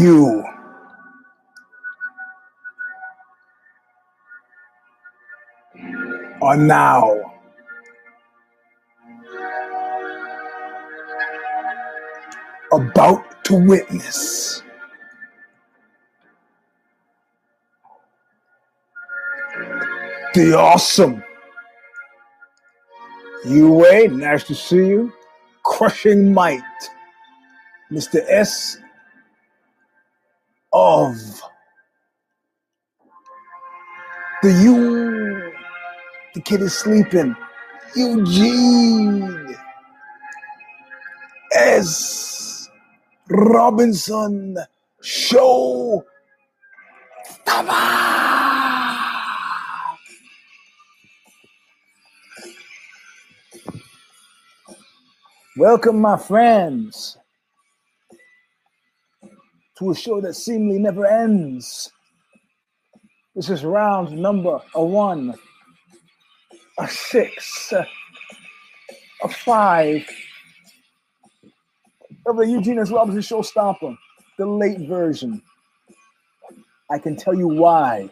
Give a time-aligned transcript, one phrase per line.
[0.00, 0.44] You.
[6.42, 7.20] Are now.
[12.72, 14.62] About to witness.
[20.34, 21.22] The awesome
[23.46, 25.12] UA, nice to see you,
[25.62, 26.62] crushing might,
[27.92, 28.20] Mr.
[28.28, 28.78] S
[30.74, 31.16] of
[34.42, 35.52] the U.
[36.34, 37.36] The kid is sleeping.
[37.96, 39.56] Eugene
[41.52, 42.68] S.
[43.30, 44.56] Robinson
[45.02, 46.04] Show.
[55.56, 57.18] Welcome, my friends,
[59.78, 61.90] to a show that seemingly never ends.
[63.34, 65.34] This is round number a one,
[66.78, 70.08] a six, a five
[72.26, 72.90] of the Eugene S.
[72.90, 73.96] Robinson Show Stomper,
[74.38, 75.42] the late version.
[76.90, 78.08] I can tell you why.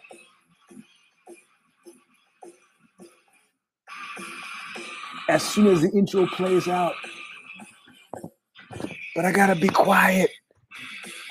[5.29, 6.95] As soon as the intro plays out,
[9.15, 10.31] but I gotta be quiet.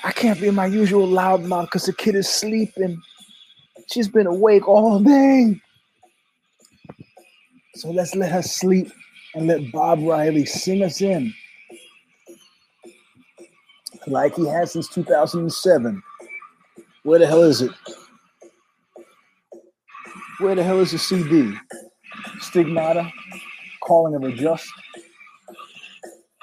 [0.04, 3.00] I can't be my usual loud mouth because the kid is sleeping.
[3.92, 5.60] She's been awake all day.
[7.76, 8.92] So let's let her sleep
[9.34, 11.32] and let Bob Riley sing us in
[14.06, 16.02] like he has since 2007.
[17.04, 17.70] Where the hell is it?
[20.38, 21.54] Where the hell is the CD?
[22.40, 23.10] Stigmata,
[23.82, 24.70] Calling of a Just.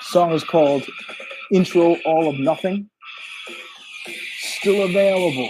[0.01, 0.83] Song is called
[1.51, 2.89] Intro All of Nothing.
[4.59, 5.49] Still available.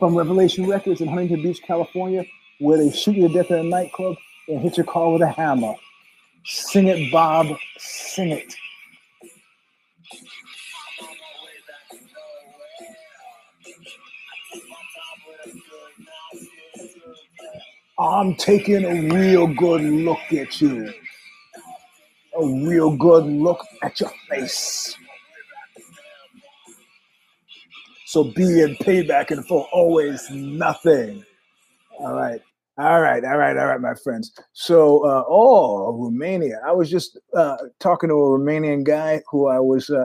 [0.00, 2.24] From Revelation Records in Huntington Beach, California,
[2.58, 4.16] where they shoot you to death in a nightclub
[4.48, 5.74] and hit your car with a hammer.
[6.44, 7.46] Sing it, Bob.
[7.78, 8.52] Sing it.
[17.98, 20.92] I'm taking a real good look at you.
[22.38, 24.94] A real good look at your face.
[28.06, 31.24] So be in payback and for always nothing.
[31.98, 32.40] All right.
[32.78, 34.32] All right, all right, all right, my friends.
[34.52, 36.60] So, uh, oh, Romania.
[36.66, 40.04] I was just uh, talking to a Romanian guy who I was, uh,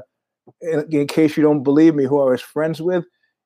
[0.61, 3.03] in, in, case you don't believe me, who I was friends with.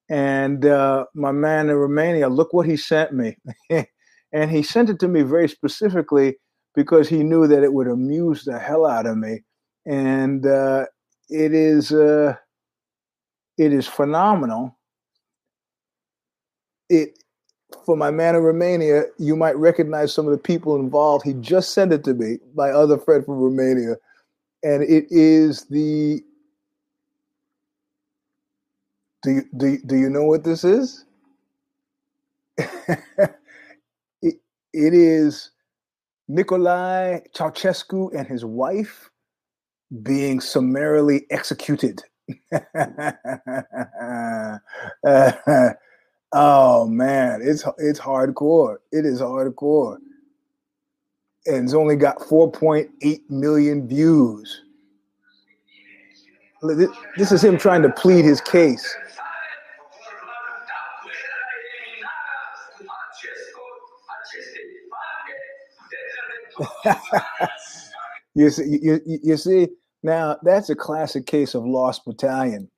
[0.10, 3.36] And uh, my man in Romania, look what he sent me.
[4.32, 6.36] and he sent it to me very specifically
[6.76, 9.44] because he knew that it would amuse the hell out of me.
[9.86, 10.86] And uh,
[11.30, 12.36] it is, uh,
[13.58, 14.78] it is phenomenal.
[16.90, 17.18] It
[17.86, 21.26] for my man in Romania, you might recognize some of the people involved.
[21.26, 23.96] He just sent it to me, my other friend from Romania.
[24.64, 26.22] And it is the.
[29.24, 31.06] Do you, do, do you know what this is?
[32.58, 32.66] it,
[34.22, 35.52] it is
[36.30, 39.10] Nicolae Ceausescu and his wife
[40.04, 42.02] being summarily executed.
[46.38, 48.80] Oh man, it's it's hardcore.
[48.92, 49.96] It is hardcore.
[51.46, 54.64] And it's only got 4.8 million views.
[57.18, 58.98] This is him trying to plead his case.
[68.36, 69.68] you see, you, you see,
[70.04, 72.70] now that's a classic case of lost battalion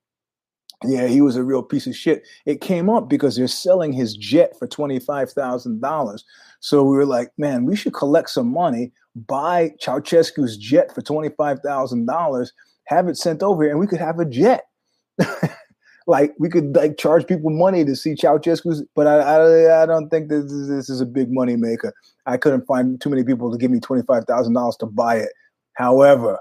[0.84, 2.22] yeah, he was a real piece of shit.
[2.46, 6.22] It came up because they're selling his jet for $25,000.
[6.60, 12.48] So we were like, man, we should collect some money, buy Ceausescu's jet for $25,000,
[12.84, 14.64] have it sent over here, and we could have a jet.
[16.08, 20.08] like we could like charge people money to see Ceausescu's, but I, I, I don't
[20.08, 21.92] think this is, this is a big money maker.
[22.26, 25.30] I couldn't find too many people to give me $25,000 to buy it.
[25.74, 26.40] However,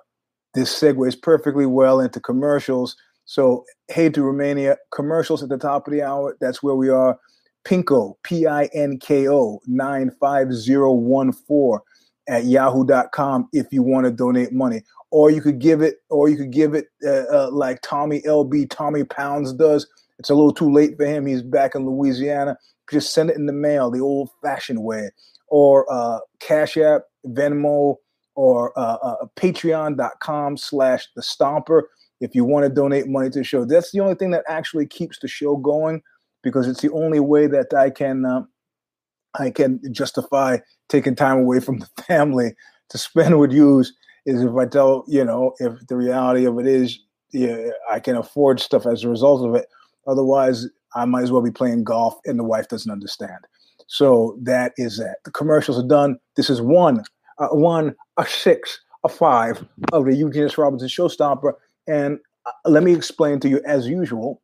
[0.55, 2.95] this segues perfectly well into commercials
[3.29, 6.37] so, hey to Romania, commercials at the top of the hour.
[6.39, 7.19] That's where we are.
[7.65, 11.79] Pinko, P I N K O 95014
[12.27, 14.83] at yahoo.com if you want to donate money.
[15.09, 18.69] Or you could give it, or you could give it uh, uh, like Tommy LB,
[18.69, 19.87] Tommy Pounds does.
[20.19, 21.25] It's a little too late for him.
[21.25, 22.57] He's back in Louisiana.
[22.91, 25.11] Just send it in the mail the old fashioned way.
[25.47, 27.95] Or uh, Cash App, Venmo,
[28.35, 31.83] or uh, uh, patreon.com slash the stomper
[32.19, 33.65] if you want to donate money to the show.
[33.65, 36.01] That's the only thing that actually keeps the show going
[36.43, 38.43] because it's the only way that I can uh,
[39.39, 40.57] I can justify
[40.89, 42.55] taking time away from the family
[42.89, 46.67] to spend with you is if I tell you know if the reality of it
[46.67, 46.99] is
[47.31, 49.67] yeah I can afford stuff as a result of it.
[50.07, 53.45] Otherwise, I might as well be playing golf, and the wife doesn't understand.
[53.87, 55.17] So that is that.
[55.25, 56.17] The commercials are done.
[56.35, 57.03] This is one,
[57.37, 60.57] uh, one, a six, a five of the Eugene S.
[60.57, 61.53] Robinson Show Stomper.
[61.87, 64.41] And uh, let me explain to you, as usual,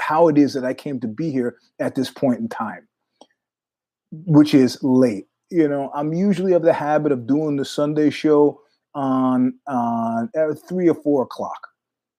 [0.00, 2.86] how it is that I came to be here at this point in time,
[4.12, 5.26] which is late.
[5.50, 8.60] You know, I'm usually of the habit of doing the Sunday show
[8.94, 11.68] on on uh, three or four o'clock.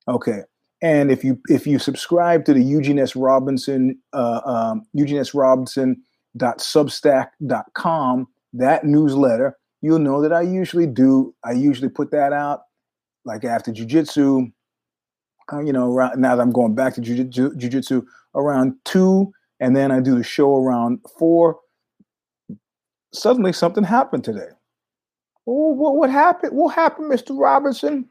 [0.07, 0.41] Okay,
[0.81, 3.15] and if you if you subscribe to the Eugene S.
[3.15, 5.33] Robinson uh, um, Eugene S.
[5.33, 6.01] Robinson
[6.35, 12.61] dot substack.com that newsletter you'll know that i usually do i usually put that out
[13.25, 14.47] like after jiu-jitsu
[15.51, 18.01] uh, you know now that i'm going back to jiu-jitsu
[18.35, 21.59] around two and then i do the show around four
[23.13, 24.49] suddenly something happened today
[25.47, 28.07] oh what, what happened what happened mr robinson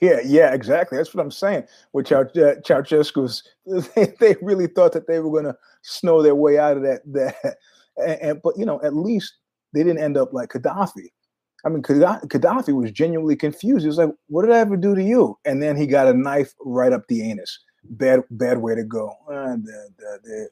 [0.00, 0.98] yeah, yeah, exactly.
[0.98, 1.64] That's what I'm saying.
[1.92, 3.42] With uh, Ceausescu's,
[3.94, 7.00] they, they really thought that they were going to snow their way out of that.
[7.12, 7.56] That,
[7.96, 9.34] and, and, but you know, at least
[9.72, 11.08] they didn't end up like Gaddafi.
[11.64, 13.82] I mean, Gaddafi was genuinely confused.
[13.82, 16.14] He was like, "What did I ever do to you?" And then he got a
[16.14, 17.58] knife right up the anus.
[17.84, 19.14] Bad, bad way to go.
[19.28, 20.48] Uh, the, the,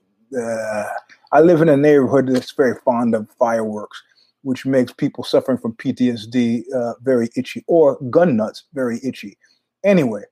[1.32, 4.02] I live in a neighborhood that's very fond of fireworks
[4.42, 9.36] which makes people suffering from PTSD uh, very itchy, or gun nuts very itchy.
[9.84, 10.22] Anyway,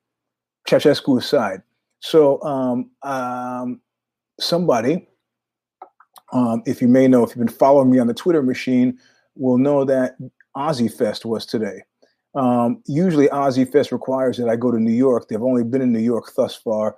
[0.69, 1.62] Ceausescu aside,
[2.00, 3.81] so um, um,
[4.41, 5.09] somebody,
[6.33, 8.99] um, if you may know, if you've been following me on the Twitter machine,
[9.35, 10.17] will know that
[10.56, 11.83] OZY Fest was today.
[12.35, 15.29] Um, usually, OZY Fest requires that I go to New York.
[15.29, 16.97] They've only been in New York thus far.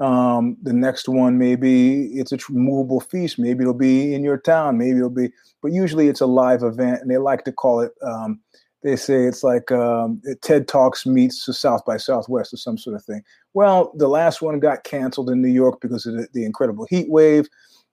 [0.00, 3.38] Um, the next one, maybe it's a movable feast.
[3.38, 4.78] Maybe it'll be in your town.
[4.78, 7.92] Maybe it'll be, but usually it's a live event, and they like to call it.
[8.02, 8.40] Um,
[8.84, 13.04] they say it's like um, TED Talks meets South by Southwest or some sort of
[13.04, 13.22] thing.
[13.54, 17.10] Well, the last one got canceled in New York because of the, the incredible heat
[17.10, 17.48] wave,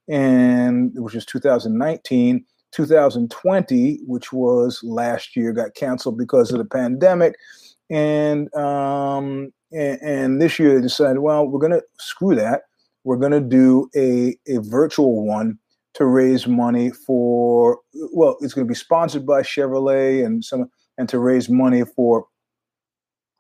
[0.07, 2.45] and which was 2019.
[2.71, 7.35] 2020, which was last year, got canceled because of the pandemic,
[7.89, 12.63] and um, and, this year they decided, well, we're going to screw that.
[13.03, 15.59] We're going to do a, a virtual one
[15.95, 17.79] to raise money for,
[18.13, 22.25] well, it's going to be sponsored by Chevrolet and some, and to raise money for,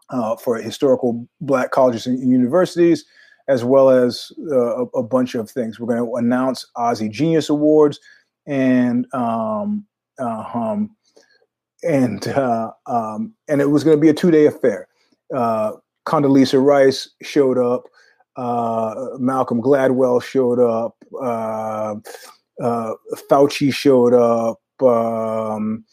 [0.09, 3.05] uh, for historical black colleges and universities,
[3.47, 5.79] as well as uh, a, a, bunch of things.
[5.79, 7.99] We're going to announce OZY Genius Awards
[8.45, 9.85] and, um,
[10.19, 10.95] uh, um,
[11.83, 14.87] and, uh, um, and it was going to be a two day affair.
[15.35, 15.73] Uh,
[16.05, 17.83] Condoleezza Rice showed up.
[18.35, 20.95] Uh, Malcolm Gladwell showed up.
[21.21, 21.95] Uh,
[22.61, 22.93] uh,
[23.29, 24.59] Fauci showed up.
[24.81, 25.85] Um,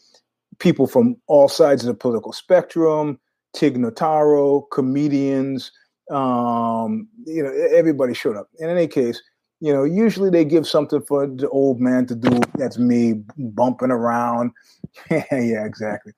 [0.59, 3.19] people from all sides of the political spectrum.
[3.53, 5.71] Tig Notaro, comedians.
[6.11, 8.49] Um, you know, everybody showed up.
[8.59, 9.21] In any case,
[9.61, 12.39] you know, usually they give something for the old man to do.
[12.55, 14.51] That's me bumping around.
[15.11, 16.11] yeah, exactly.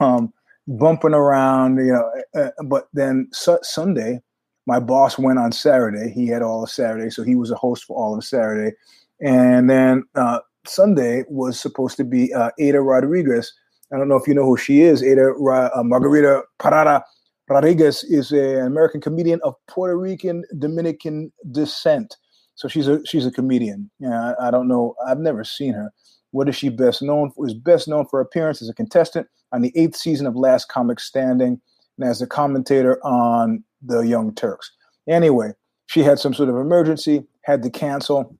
[0.00, 0.32] Um,
[0.68, 2.12] bumping around, you know.
[2.40, 4.20] Uh, but then su- Sunday,
[4.66, 6.12] my boss went on Saturday.
[6.12, 8.76] He had all of Saturday, so he was a host for all of Saturday.
[9.20, 13.52] And then uh, Sunday was supposed to be uh, Aida Rodriguez.
[13.92, 15.02] I don't know if you know who she is.
[15.02, 17.02] Aida uh, Margarita Parada
[17.48, 22.16] Rodriguez is a, an American comedian of Puerto Rican Dominican descent.
[22.54, 23.90] So she's a she's a comedian.
[23.98, 24.94] Yeah, I, I don't know.
[25.06, 25.90] I've never seen her.
[26.32, 27.46] What is she best known for?
[27.46, 31.00] Is best known for appearance as a contestant on the eighth season of Last Comic
[31.00, 31.60] Standing
[31.98, 34.70] and as a commentator on The Young Turks.
[35.08, 35.52] Anyway,
[35.86, 38.36] she had some sort of emergency, had to cancel.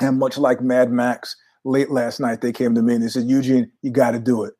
[0.00, 3.28] And much like Mad Max, late last night they came to me and they said,
[3.28, 4.54] Eugene, you got to do it.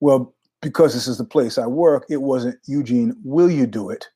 [0.00, 4.08] Well, because this is the place I work, it wasn't Eugene, will you do it?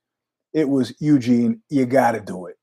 [0.52, 2.56] It was Eugene, you got to do it.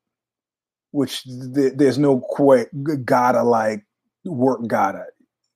[0.91, 2.67] Which th- there's no quite
[3.05, 3.86] gotta like
[4.25, 5.05] work gotta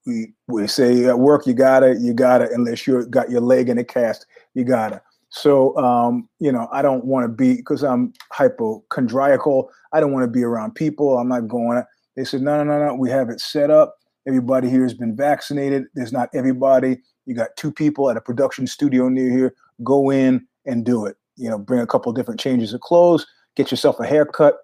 [0.05, 3.77] we we say at work you gotta you gotta unless you got your leg in
[3.77, 8.13] a cast you gotta so um, you know i don't want to be because i'm
[8.31, 11.81] hypochondriacal i don't want to be around people i'm not going
[12.15, 13.95] they said no no no no we have it set up
[14.27, 18.67] everybody here has been vaccinated there's not everybody you got two people at a production
[18.67, 21.17] studio near here go in and do it.
[21.36, 24.57] You know bring a couple different changes of clothes get yourself a haircut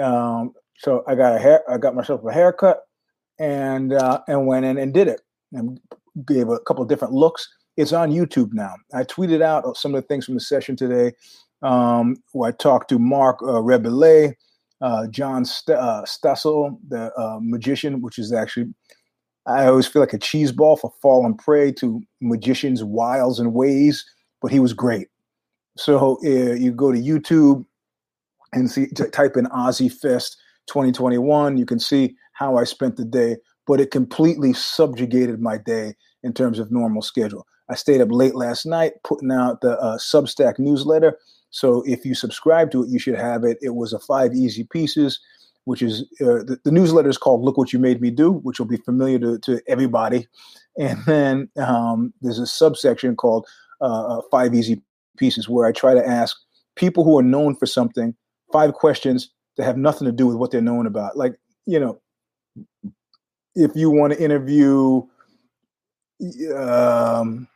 [0.00, 2.82] um, so i got a hair i got myself a haircut
[3.42, 5.20] and uh, and went in and did it.
[5.52, 5.78] And
[6.26, 7.48] gave a couple of different looks.
[7.76, 8.74] It's on YouTube now.
[8.94, 11.12] I tweeted out some of the things from the session today.
[11.62, 14.34] Um, where I talked to Mark uh, Rebele,
[14.80, 18.74] uh, John St- uh, Stossel, the uh, magician, which is actually
[19.46, 24.04] I always feel like a cheese ball for falling prey to magicians' wiles and ways,
[24.40, 25.08] but he was great.
[25.76, 27.64] So uh, you go to YouTube
[28.52, 30.36] and see, t- type in OZY Fest
[30.68, 31.56] 2021.
[31.56, 36.32] You can see how I spent the day, but it completely subjugated my day in
[36.32, 37.46] terms of normal schedule.
[37.68, 41.16] I stayed up late last night putting out the uh, Substack newsletter.
[41.50, 43.58] So if you subscribe to it, you should have it.
[43.62, 45.20] It was a five easy pieces,
[45.64, 48.58] which is uh, the, the, newsletter is called "Look What You Made Me Do," which
[48.58, 50.26] will be familiar to, to everybody.
[50.78, 53.46] And then um, there's a subsection called
[53.82, 54.80] uh, uh Five Easy
[55.18, 56.34] Pieces, where I try to ask
[56.76, 58.14] people who are known for something
[58.50, 61.14] five questions that have nothing to do with what they're known about.
[61.14, 61.34] Like
[61.66, 62.00] you know,
[63.54, 65.02] if you want to interview.
[66.54, 67.48] Um,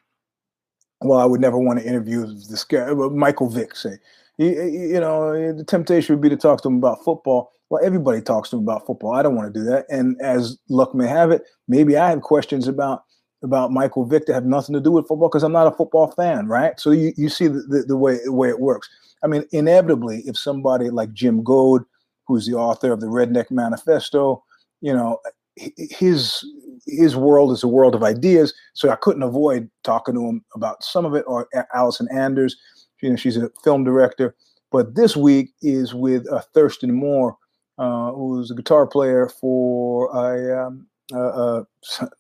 [1.01, 3.77] well, I would never want to interview this guy, Michael Vick.
[3.77, 3.99] Say,
[4.39, 7.53] you, you know, the temptation would be to talk to him about football.
[7.69, 9.15] Well, everybody talks to him about football.
[9.15, 9.87] I don't want to do that.
[9.89, 13.05] And as luck may have it, maybe I have questions about
[13.43, 16.11] about Michael Vick that have nothing to do with football because I'm not a football
[16.13, 16.79] fan, right?
[16.81, 18.89] So you, you see the, the, the way the way it works.
[19.23, 21.85] I mean, inevitably, if somebody like Jim Goad,
[22.27, 24.43] who's the author of the Redneck Manifesto,
[24.87, 25.19] you know,
[25.57, 26.47] his
[26.87, 28.55] his world is a world of ideas.
[28.75, 31.25] So I couldn't avoid talking to him about some of it.
[31.27, 32.57] Or Allison Anders,
[33.03, 34.37] you know, she's a film director.
[34.71, 37.37] But this week is with uh, Thurston Moore,
[37.79, 41.65] uh, who's a guitar player for a um, uh, uh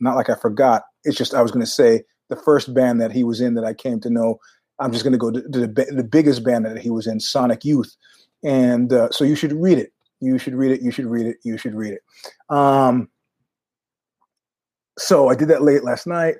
[0.00, 0.82] not like I forgot.
[1.04, 3.64] It's just I was going to say the first band that he was in that
[3.64, 4.40] I came to know.
[4.80, 7.20] I'm just going to go to, to the, the, biggest band that he was in,
[7.20, 7.96] Sonic Youth,
[8.44, 9.92] and uh, so you should read it.
[10.20, 10.82] You should read it.
[10.82, 11.37] You should read it.
[11.42, 12.02] You should read it.
[12.49, 13.08] Um,
[14.99, 16.37] so I did that late last night,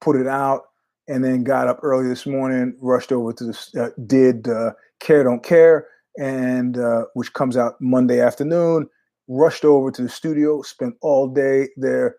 [0.00, 0.62] put it out,
[1.08, 5.24] and then got up early this morning, rushed over to the, uh, did uh, Care
[5.24, 5.86] Don't Care,
[6.18, 8.88] and uh, which comes out Monday afternoon.
[9.28, 12.16] Rushed over to the studio, spent all day there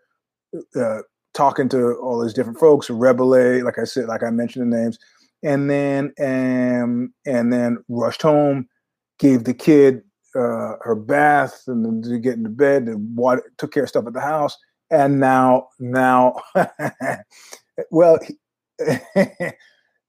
[0.76, 1.00] uh,
[1.34, 5.00] talking to all these different folks, Rebele, like I said, like I mentioned the names,
[5.44, 8.68] and then um, and then rushed home,
[9.18, 10.04] gave the kid
[10.36, 14.08] uh, her bath and then to get into bed and water, took care of stuff
[14.08, 14.58] at the house.
[14.92, 16.36] And now now
[17.92, 18.20] well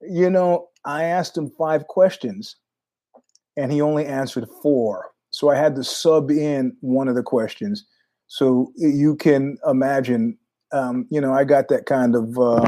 [0.01, 2.57] you know i asked him five questions
[3.57, 5.11] and he only answered four.
[5.31, 7.85] So i had to sub in one of the questions.
[8.27, 10.39] So you can imagine
[10.73, 12.67] um, you know i got that kind of uh,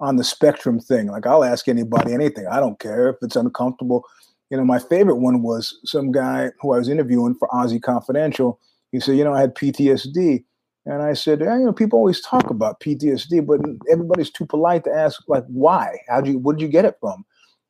[0.00, 1.08] on the spectrum thing.
[1.08, 2.46] Like i'll ask anybody anything.
[2.46, 4.04] I don't care if it's uncomfortable
[4.50, 8.60] you know my favorite one was some guy who i was interviewing for OZY Confidential
[8.92, 10.44] he said you know i had ptsd
[10.86, 14.84] and I said, yeah, you know, people always talk about PTSD, but everybody's too polite
[14.84, 15.98] to ask, like, why?
[16.08, 16.38] How do you?
[16.38, 17.24] what did you get it from?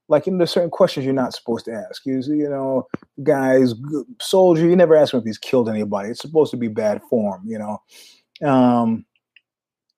[0.08, 2.04] Like, you know, there's certain questions you're not supposed to ask.
[2.06, 2.86] You, you know,
[3.22, 3.74] guys,
[4.20, 6.10] soldier, you never ask him if he's killed anybody.
[6.10, 7.82] It's supposed to be bad form, you know.
[8.48, 9.04] Um,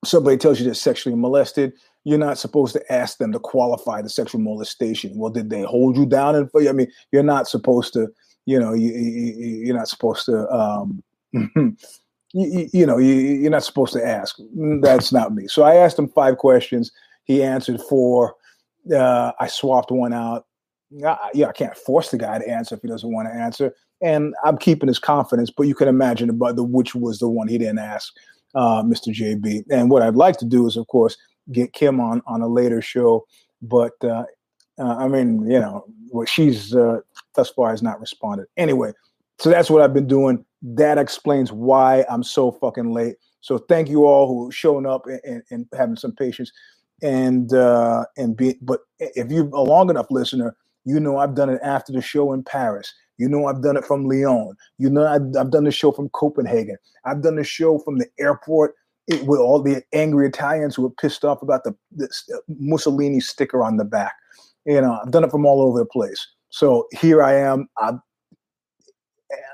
[0.05, 4.09] somebody tells you they're sexually molested, you're not supposed to ask them to qualify the
[4.09, 5.16] sexual molestation.
[5.16, 6.35] Well, did they hold you down?
[6.35, 8.09] And I mean, you're not supposed to,
[8.47, 10.49] you know, you, you, are not supposed to.
[10.50, 14.37] Um, you, you know, you, are not supposed to ask.
[14.80, 15.47] That's not me.
[15.47, 16.90] So I asked him five questions.
[17.25, 18.35] He answered four.
[18.92, 20.47] Uh, I swapped one out.
[21.06, 23.75] I, yeah, I can't force the guy to answer if he doesn't want to answer.
[24.02, 27.47] And I'm keeping his confidence, but you can imagine about the which was the one
[27.47, 28.12] he didn't ask,
[28.56, 29.14] uh, Mr.
[29.14, 29.64] JB.
[29.71, 31.16] And what I'd like to do is, of course,
[31.51, 33.27] get Kim on on a later show.
[33.61, 34.25] But uh,
[34.79, 37.01] uh, I mean, you know, what she's uh,
[37.35, 38.47] thus far has not responded.
[38.57, 38.93] Anyway,
[39.39, 43.17] so that's what I've been doing that explains why I'm so fucking late.
[43.41, 46.53] So thank you all who showing up and, and, and having some patience.
[47.03, 51.51] And uh, and be but if you're a long enough listener, you know I've done
[51.51, 52.95] it after the show in Paris.
[53.19, 54.55] You know I've done it from Lyon.
[54.79, 56.77] You know I've, I've done the show from Copenhagen.
[57.05, 58.77] I've done the show from the airport
[59.12, 63.21] it, with all the angry Italians who were pissed off about the, the uh, Mussolini
[63.21, 64.14] sticker on the back.
[64.64, 66.26] You know I've done it from all over the place.
[66.50, 67.69] So here I am.
[67.78, 67.92] I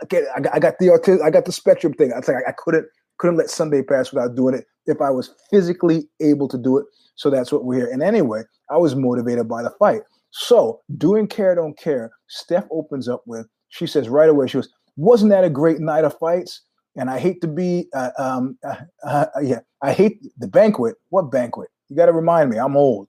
[0.04, 2.12] okay, I got, the I got the spectrum thing.
[2.12, 2.86] I was like, I, couldn't
[3.18, 6.86] couldn't let Sunday pass without doing it if I was physically able to do it.
[7.14, 7.90] So that's what we're here.
[7.90, 10.02] And anyway, I was motivated by the fight.
[10.30, 12.10] So doing care don't care.
[12.28, 16.04] Steph opens up with she says right away she goes, wasn't that a great night
[16.04, 16.62] of fights?
[16.98, 18.74] And I hate to be, uh, um, uh,
[19.04, 20.96] uh, yeah, I hate the banquet.
[21.10, 21.70] What banquet?
[21.88, 23.08] You got to remind me, I'm old.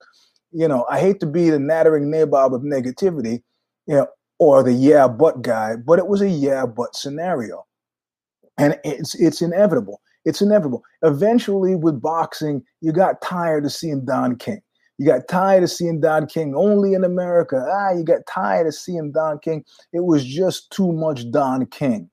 [0.51, 3.41] You know, I hate to be the nattering nabob of negativity.
[3.88, 7.65] You know, or the yeah but guy, but it was a yeah but scenario.
[8.58, 10.01] And it's it's inevitable.
[10.25, 10.84] It's inevitable.
[11.01, 14.62] Eventually, with boxing, you got tired of seeing Don King.
[14.98, 17.65] You got tired of seeing Don King only in America.
[17.67, 19.63] Ah, you got tired of seeing Don King.
[19.93, 22.10] It was just too much Don King.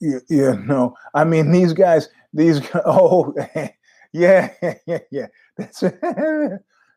[0.00, 3.34] You, you know, I mean, these guys, these oh,
[4.12, 4.52] yeah,
[4.86, 5.26] yeah, yeah.
[5.56, 5.90] That's uh,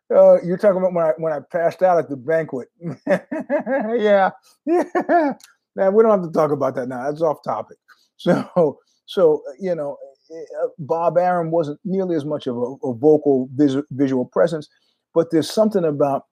[0.09, 2.69] you're talking about when I when I passed out at the banquet.
[3.07, 4.31] yeah,
[4.65, 5.33] yeah.
[5.75, 7.03] Man, we don't have to talk about that now.
[7.09, 7.77] That's off topic.
[8.17, 9.97] So, so you know,
[10.31, 14.69] uh, Bob Arum wasn't nearly as much of a, a vocal vis- visual presence,
[15.13, 16.25] but there's something about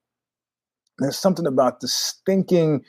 [1.00, 2.86] there's something about the stinking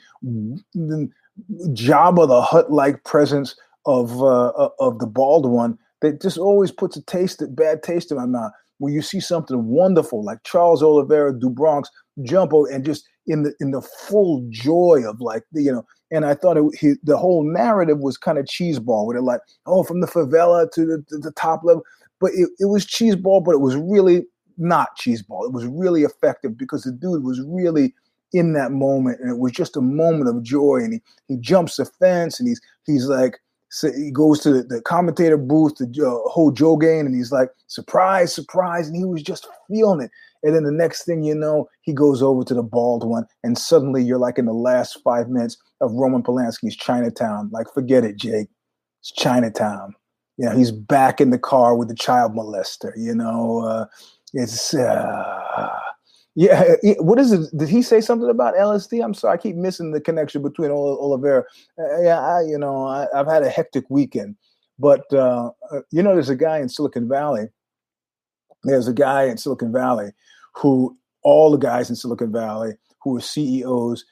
[1.69, 6.97] Jabba the Hutt like presence of uh, of the bald one that just always puts
[6.97, 8.51] a taste, a bad taste in my mouth.
[8.79, 11.89] When you see something wonderful like Charles Oliveira do Bronx
[12.23, 16.25] jump over and just in the in the full joy of like you know and
[16.25, 19.83] I thought it, he, the whole narrative was kind of cheeseball with it like oh
[19.83, 21.83] from the favela to the, to the top level
[22.19, 24.23] but it, it was cheeseball but it was really
[24.57, 25.45] not cheeseball.
[25.45, 27.93] It was really effective because the dude was really
[28.33, 31.75] in that moment and it was just a moment of joy and he, he jumps
[31.75, 33.39] the fence and he's he's like
[33.81, 37.49] he goes to the, the commentator booth to uh, hold Joe Gain, and he's like,
[37.67, 38.87] surprise, surprise.
[38.87, 40.11] And he was just feeling it.
[40.43, 43.57] And then the next thing you know, he goes over to the bald one, and
[43.57, 47.49] suddenly you're like in the last five minutes of Roman Polanski's Chinatown.
[47.51, 48.49] Like, forget it, Jake.
[49.01, 49.95] It's Chinatown.
[50.37, 52.91] You know, he's back in the car with the child molester.
[52.97, 53.85] You know, uh,
[54.33, 55.69] it's uh,
[56.35, 57.55] yeah, what is it?
[57.55, 59.03] Did he say something about LSD?
[59.03, 61.43] I'm sorry, I keep missing the connection between Oliveira.
[61.77, 64.35] Uh, yeah, I, you know, I, have had a hectic weekend,
[64.79, 67.49] but uh, uh, you know, there's a guy in Silicon Valley.
[68.63, 70.11] There's a guy in Silicon Valley
[70.55, 72.73] who all the guys in Silicon Valley
[73.03, 74.05] who are CEOs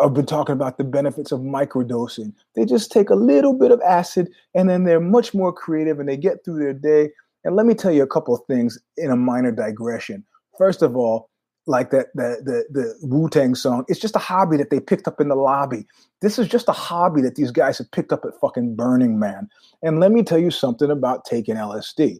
[0.00, 2.32] have been talking about the benefits of microdosing.
[2.54, 6.08] They just take a little bit of acid and then they're much more creative and
[6.08, 7.10] they get through their day.
[7.44, 10.24] And let me tell you a couple of things in a minor digression.
[10.56, 11.30] First of all,
[11.66, 13.84] like that the the the Wu Tang song.
[13.88, 15.86] It's just a hobby that they picked up in the lobby.
[16.20, 19.48] This is just a hobby that these guys have picked up at fucking Burning Man.
[19.82, 22.18] And let me tell you something about taking LSD.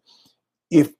[0.70, 0.90] If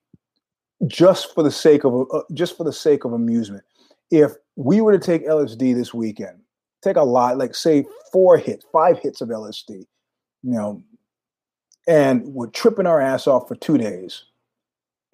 [0.87, 3.63] just for the sake of uh, just for the sake of amusement,
[4.11, 6.39] if we were to take LSD this weekend,
[6.83, 9.87] take a lot, like say four hits, five hits of LSD, you
[10.43, 10.83] know,
[11.87, 14.25] and we're tripping our ass off for two days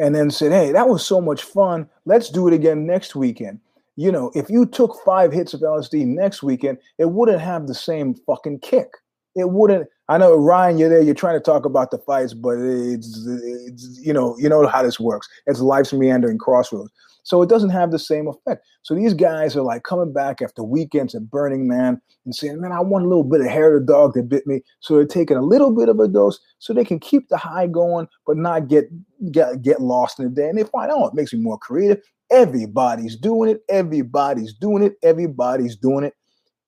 [0.01, 1.87] and then said, Hey, that was so much fun.
[2.05, 3.59] Let's do it again next weekend.
[3.95, 7.75] You know, if you took five hits of LSD next weekend, it wouldn't have the
[7.75, 8.87] same fucking kick.
[9.35, 9.87] It wouldn't.
[10.09, 11.01] I know Ryan, you're there.
[11.01, 14.81] You're trying to talk about the fights, but it's, it's you know, you know how
[14.81, 15.29] this works.
[15.45, 16.91] It's life's meandering crossroads.
[17.23, 18.65] So it doesn't have the same effect.
[18.81, 22.71] So these guys are like coming back after weekends at Burning Man and saying, man,
[22.71, 24.61] I want a little bit of hair of the dog that bit me.
[24.79, 27.67] So they're taking a little bit of a dose so they can keep the high
[27.67, 28.85] going, but not get
[29.31, 30.49] get, get lost in the day.
[30.49, 32.01] And they find, oh, it makes me more creative.
[32.31, 33.61] Everybody's doing it.
[33.69, 34.93] Everybody's doing it.
[35.03, 36.13] Everybody's doing it.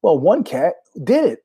[0.01, 1.39] Well, one cat did it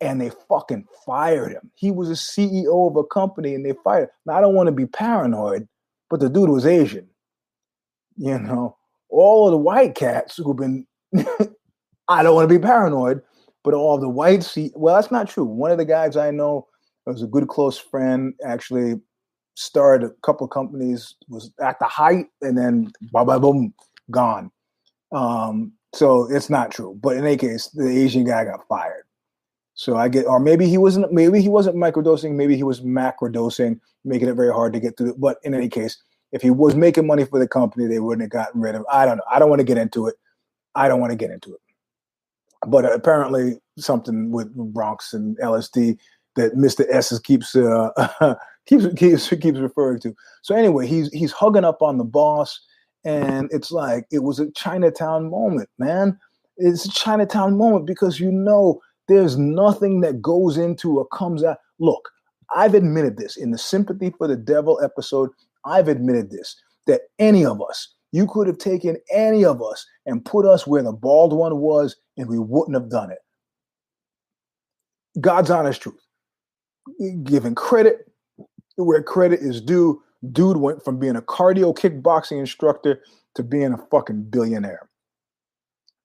[0.00, 1.70] and they fucking fired him.
[1.74, 4.08] He was a CEO of a company and they fired him.
[4.26, 5.68] Now, I don't want to be paranoid,
[6.08, 7.08] but the dude was Asian
[8.20, 8.76] you know,
[9.08, 10.86] all of the white cats who've been,
[12.08, 13.22] I don't want to be paranoid,
[13.64, 15.44] but all the white see, well, that's not true.
[15.44, 16.68] One of the guys I know
[17.06, 19.00] was a good close friend, actually
[19.54, 23.72] started a couple of companies, was at the height, and then blah, blah, boom,
[24.10, 24.50] gone.
[25.12, 26.98] Um, so it's not true.
[27.00, 29.04] But in any case, the Asian guy got fired.
[29.72, 33.80] So I get, or maybe he wasn't, maybe he wasn't microdosing, maybe he was macrodosing,
[34.04, 35.14] making it very hard to get through.
[35.16, 35.96] But in any case,
[36.32, 38.84] if he was making money for the company, they wouldn't have gotten rid of.
[38.90, 39.24] I don't know.
[39.30, 40.14] I don't want to get into it.
[40.74, 41.60] I don't want to get into it.
[42.66, 45.98] But apparently, something with Bronx and LSD
[46.36, 46.84] that Mr.
[46.90, 47.90] S keeps uh,
[48.66, 50.14] keeps keeps keeps referring to.
[50.42, 52.60] So anyway, he's he's hugging up on the boss,
[53.04, 56.18] and it's like it was a Chinatown moment, man.
[56.56, 61.58] It's a Chinatown moment because you know there's nothing that goes into or comes out.
[61.78, 62.10] Look,
[62.54, 65.30] I've admitted this in the Sympathy for the Devil episode.
[65.64, 70.24] I've admitted this that any of us, you could have taken any of us and
[70.24, 73.18] put us where the bald one was, and we wouldn't have done it.
[75.20, 76.00] God's honest truth.
[77.22, 78.10] Giving credit
[78.76, 83.02] where credit is due, dude went from being a cardio kickboxing instructor
[83.34, 84.88] to being a fucking billionaire.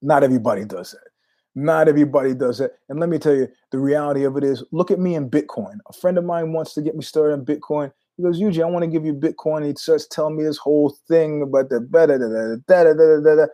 [0.02, 1.10] Not everybody does that.
[1.56, 2.72] Not everybody does that.
[2.90, 5.78] And let me tell you, the reality of it is look at me in Bitcoin.
[5.88, 7.92] A friend of mine wants to get me started in Bitcoin.
[8.18, 9.66] He goes, Yuji, I want to give you Bitcoin.
[9.66, 13.36] He starts telling me this whole thing about the da da da da da da
[13.36, 13.46] da.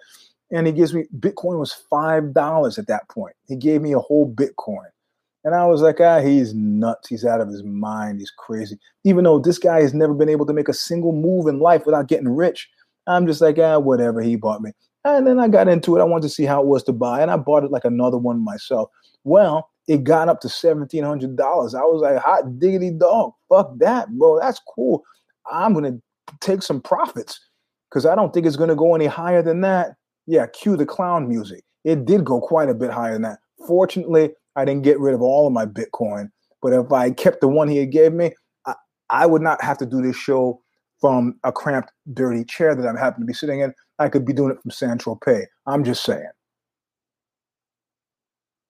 [0.51, 3.35] And he gives me Bitcoin was five dollars at that point.
[3.47, 4.89] He gave me a whole Bitcoin.
[5.43, 7.09] And I was like, ah, he's nuts.
[7.09, 8.19] He's out of his mind.
[8.19, 8.77] He's crazy.
[9.03, 11.85] Even though this guy has never been able to make a single move in life
[11.85, 12.69] without getting rich,
[13.07, 14.21] I'm just like, ah, whatever.
[14.21, 14.71] He bought me.
[15.03, 16.01] And then I got into it.
[16.01, 18.17] I wanted to see how it was to buy, and I bought it like another
[18.17, 18.91] one myself.
[19.23, 21.75] Well, it got up to seventeen hundred dollars.
[21.75, 24.39] I was like, hot diggity dog, fuck that, bro.
[24.39, 25.03] That's cool.
[25.51, 25.97] I'm gonna
[26.39, 27.37] take some profits
[27.89, 29.95] because I don't think it's gonna go any higher than that.
[30.27, 31.65] Yeah, cue the clown music.
[31.83, 33.39] It did go quite a bit higher than that.
[33.67, 36.29] Fortunately, I didn't get rid of all of my Bitcoin.
[36.61, 38.31] But if I kept the one he gave me,
[38.65, 38.75] I,
[39.09, 40.61] I would not have to do this show
[41.01, 43.73] from a cramped, dirty chair that I'm happen to be sitting in.
[43.99, 45.47] I could be doing it from San Tropez.
[45.65, 46.29] I'm just saying.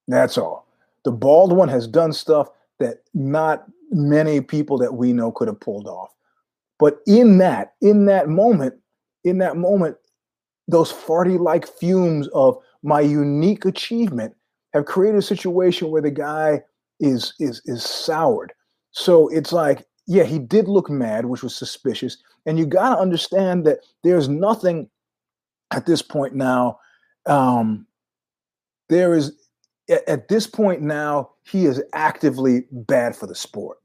[0.08, 0.66] That's all.
[1.04, 5.60] The bald one has done stuff that not many people that we know could have
[5.60, 6.12] pulled off.
[6.80, 8.76] But in that, in that moment,
[9.24, 9.98] in that moment,
[10.68, 14.36] those farty like fumes of my unique achievement
[14.74, 16.62] have created a situation where the guy
[17.00, 18.54] is is is soured.
[18.92, 22.18] So it's like, yeah, he did look mad, which was suspicious.
[22.46, 24.90] And you got to understand that there's nothing
[25.72, 26.80] at this point now.
[27.26, 27.86] Um,
[28.90, 29.34] there is
[29.89, 33.78] at this point now, he is actively bad for the sport.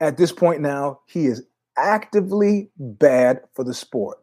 [0.00, 1.44] At this point now, he is
[1.76, 4.18] actively bad for the sport.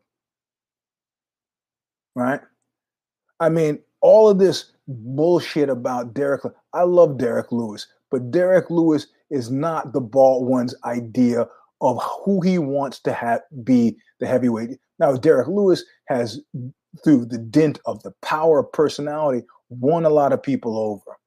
[2.16, 2.42] Right?
[3.40, 6.42] I mean, all of this bullshit about Derrick.
[6.74, 11.48] I love Derrick Lewis, but Derrick Lewis is not the bald one's idea
[11.82, 14.80] of who he wants to have be the heavyweight.
[15.00, 16.40] Now, Derrick Lewis has,
[17.04, 21.18] through the dint of the power of personality, won a lot of people over.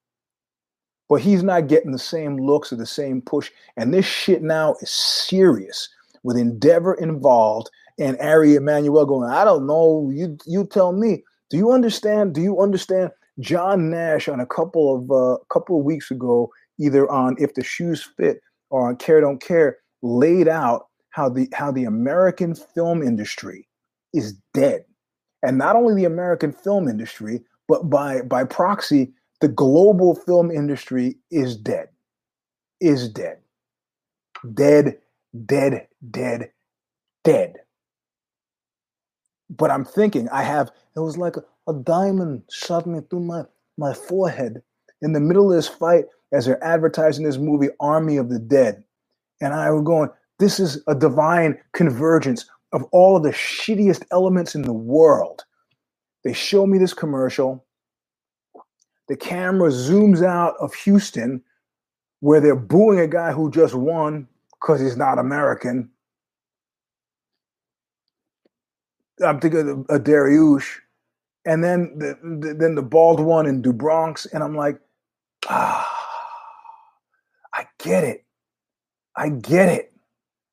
[1.09, 3.51] But he's not getting the same looks or the same push.
[3.77, 5.89] And this shit now is serious
[6.23, 11.25] with Endeavor involved and Ari Emanuel going, I don't know, you you tell me.
[11.51, 12.35] Do you understand?
[12.35, 13.11] Do you understand?
[13.41, 17.65] John Nash on a couple of uh, couple of weeks ago, either on If the
[17.65, 23.03] Shoes Fit or on Care Don't Care, laid out how the how the American film
[23.03, 23.69] industry
[24.13, 24.85] is dead,
[25.43, 31.17] and not only the American film industry, but by by proxy, the global film industry
[31.31, 31.89] is dead,
[32.81, 33.39] is dead,
[34.55, 34.99] dead,
[35.47, 36.51] dead, dead,
[37.25, 37.55] dead.
[39.51, 43.45] But I'm thinking, I have it was like a, diamond shot me through my,
[43.79, 44.63] my forehead
[45.03, 48.83] in the middle of this fight as they're advertising this movie, Army of the Dead.
[49.41, 54.55] And I was going, this is a divine convergence of all of the shittiest elements
[54.57, 55.45] in the world.
[56.29, 57.65] They show me this commercial.
[59.09, 61.43] The camera zooms out of Houston
[62.21, 65.89] where they're booing a guy who just won because he's not American.
[69.25, 70.67] I'm thinking of a Dariush
[71.47, 74.79] and then the, the, then the bald one in do Bronx, and I'm like,
[75.49, 75.91] ah,
[77.55, 78.27] I get it,
[79.17, 79.95] I get it.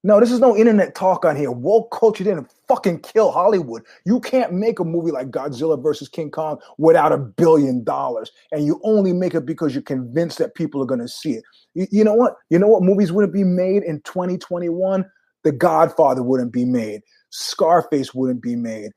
[0.06, 1.50] No, this is no internet talk on here.
[1.50, 3.82] Woke culture didn't fucking kill Hollywood.
[4.06, 8.68] You can't make a movie like Godzilla versus King Kong without a billion dollars, and
[8.68, 11.44] you only make it because you're convinced that people are going to see it.
[11.74, 12.36] You, you know what?
[12.52, 15.04] You know what movies wouldn't be made in 2021?
[15.44, 17.02] The Godfather wouldn't be made.
[17.32, 18.92] Scarface wouldn't be made.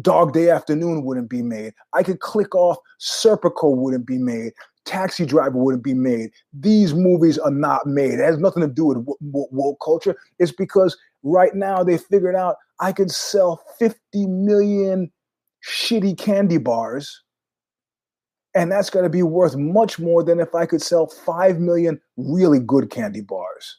[0.00, 1.74] Dog Day Afternoon wouldn't be made.
[1.92, 4.54] I could click off Serpico wouldn't be made.
[4.84, 6.30] Taxi Driver wouldn't be made.
[6.52, 8.14] These movies are not made.
[8.14, 10.16] It has nothing to do with woke culture.
[10.38, 15.10] It's because right now they figured out I could sell 50 million
[15.66, 17.22] shitty candy bars.
[18.54, 22.00] And that's going to be worth much more than if I could sell 5 million
[22.16, 23.78] really good candy bars.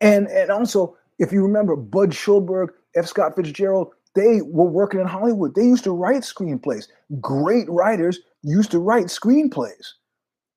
[0.00, 3.06] And, and also, if you remember, Budd Schulberg, F.
[3.06, 5.54] Scott Fitzgerald, they were working in Hollywood.
[5.54, 6.86] They used to write screenplays.
[7.20, 9.92] Great writers used to write screenplays.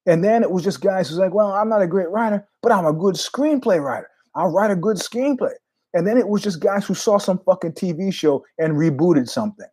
[0.06, 2.72] And then it was just guys who's like, well, I'm not a great writer, but
[2.72, 4.10] I'm a good screenplay writer.
[4.36, 5.54] I'll write a good screenplay.
[5.94, 9.68] And then it was just guys who saw some fucking TV show and rebooted something.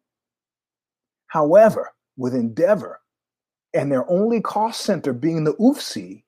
[1.26, 3.00] However, with Endeavor
[3.74, 6.22] and their only cost center being the UFC,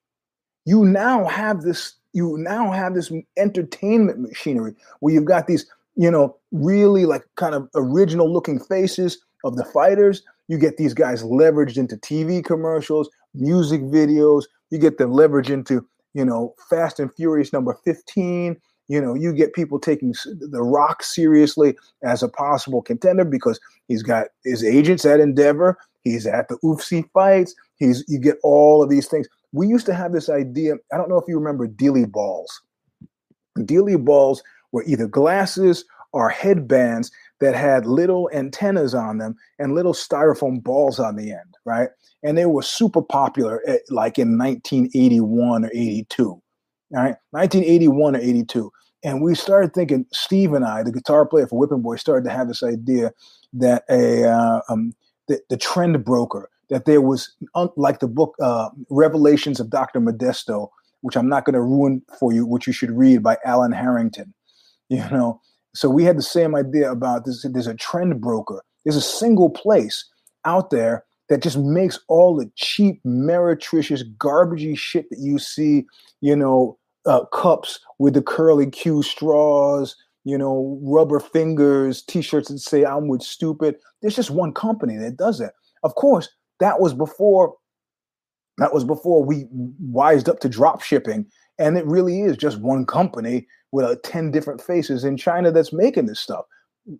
[0.64, 6.10] you now have this you now have this entertainment machinery where you've got these, you
[6.10, 10.22] know, really like kind of original looking faces of the fighters.
[10.48, 14.44] You get these guys leveraged into TV commercials, music videos.
[14.70, 18.56] You get them leveraged into, you know, Fast and Furious number 15.
[18.88, 24.02] You know, you get people taking The Rock seriously as a possible contender because he's
[24.02, 25.76] got his agents at Endeavor.
[26.04, 27.52] He's at the UFC fights.
[27.78, 30.74] He's you get all of these things we used to have this idea.
[30.92, 32.60] I don't know if you remember Dealey balls.
[33.58, 34.42] Dealey balls
[34.76, 37.10] were either glasses or headbands
[37.40, 41.88] that had little antennas on them and little styrofoam balls on the end, right?
[42.22, 46.42] And they were super popular at, like in 1981 or 82, all
[46.92, 47.16] right?
[47.30, 48.70] 1981 or 82.
[49.02, 52.34] And we started thinking, Steve and I, the guitar player for Whipping Boy, started to
[52.34, 53.12] have this idea
[53.54, 54.92] that a uh, um,
[55.28, 57.34] the, the trend broker, that there was,
[57.76, 60.00] like the book uh, Revelations of Dr.
[60.00, 60.68] Modesto,
[61.00, 64.34] which I'm not going to ruin for you, which you should read by Alan Harrington.
[64.88, 65.40] You know,
[65.74, 67.44] so we had the same idea about this.
[67.48, 68.62] There's a trend broker.
[68.84, 70.04] There's a single place
[70.44, 75.86] out there that just makes all the cheap, meretricious, garbagey shit that you see.
[76.20, 79.96] You know, uh, cups with the curly Q straws.
[80.24, 85.16] You know, rubber fingers, T-shirts that say "I'm with stupid." There's just one company that
[85.16, 85.54] does that.
[85.82, 86.28] Of course,
[86.60, 87.54] that was before.
[88.58, 91.26] That was before we wised up to drop shipping,
[91.58, 95.72] and it really is just one company with uh, 10 different faces in China that's
[95.72, 96.46] making this stuff.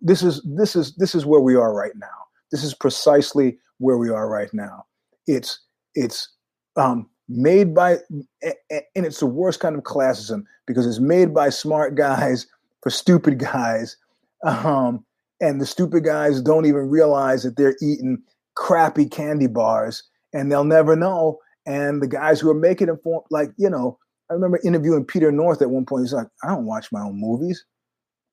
[0.01, 2.07] This is this is this is where we are right now.
[2.51, 4.85] This is precisely where we are right now.
[5.25, 5.59] It's
[5.95, 6.29] it's
[6.75, 7.97] um, made by
[8.41, 12.47] and it's the worst kind of classism because it's made by smart guys
[12.83, 13.97] for stupid guys.
[14.43, 15.03] Um,
[15.39, 18.21] and the stupid guys don't even realize that they're eating
[18.55, 21.39] crappy candy bars and they'll never know.
[21.67, 23.99] And the guys who are making it for like, you know,
[24.29, 26.03] I remember interviewing Peter North at one point.
[26.03, 27.63] He's like, I don't watch my own movies.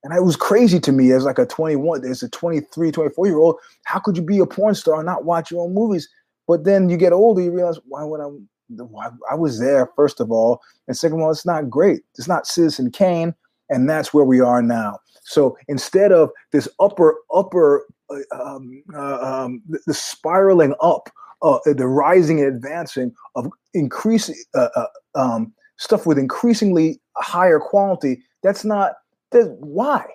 [0.02, 3.38] And it was crazy to me as like a 21, as a 23, 24 year
[3.38, 3.56] old.
[3.84, 6.08] How could you be a porn star and not watch your own movies?
[6.46, 8.28] But then you get older, you realize, why would I?
[8.68, 10.60] Why, I was there, first of all.
[10.88, 12.02] And second of all, it's not great.
[12.16, 13.34] It's not Citizen Kane.
[13.68, 15.00] And that's where we are now.
[15.22, 21.10] So instead of this upper, upper, uh, um, uh, um, the, spiraling up,
[21.44, 28.22] uh, the rising and advancing of increasing, uh, uh, um, stuff with increasingly higher quality.
[28.42, 28.94] That's not
[29.30, 30.06] that's, why,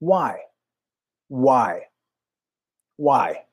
[0.00, 0.38] why,
[1.28, 1.82] why,
[2.96, 3.44] why.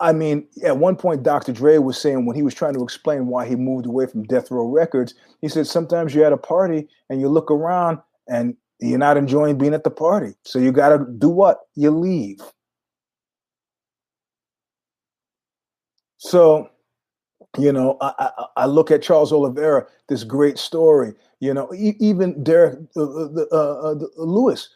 [0.00, 1.52] I mean, at one point, Dr.
[1.52, 4.50] Dre was saying when he was trying to explain why he moved away from Death
[4.50, 8.98] Row Records, he said sometimes you're at a party and you look around and you're
[8.98, 10.34] not enjoying being at the party.
[10.44, 11.58] So you got to do what?
[11.74, 12.40] You leave.
[16.18, 16.68] So
[17.56, 21.14] you know, I, I, I, look at Charles Oliveira, this great story.
[21.40, 24.68] You know, even Derrick uh, uh, uh, Lewis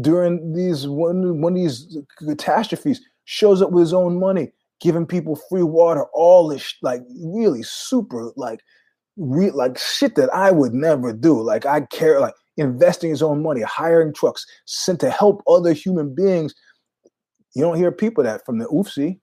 [0.00, 5.40] during these one one of these catastrophes shows up with his own money, giving people
[5.48, 8.60] free water, all this like really super like
[9.16, 11.40] re- like shit that I would never do.
[11.40, 16.14] Like I care like investing his own money, hiring trucks, sent to help other human
[16.14, 16.54] beings.
[17.54, 19.18] You don't hear people that from the oofsie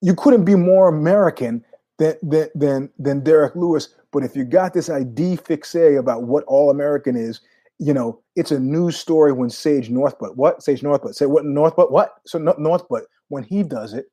[0.00, 1.64] you couldn't be more American
[1.98, 3.88] than, than than than Derrick Lewis.
[4.12, 7.40] But if you got this idée fixe about what all American is,
[7.78, 11.90] you know, it's a news story when Sage Northcutt, what Sage Northcutt, say what Northcutt,
[11.90, 12.14] what?
[12.26, 14.06] So Northcutt, when he does it,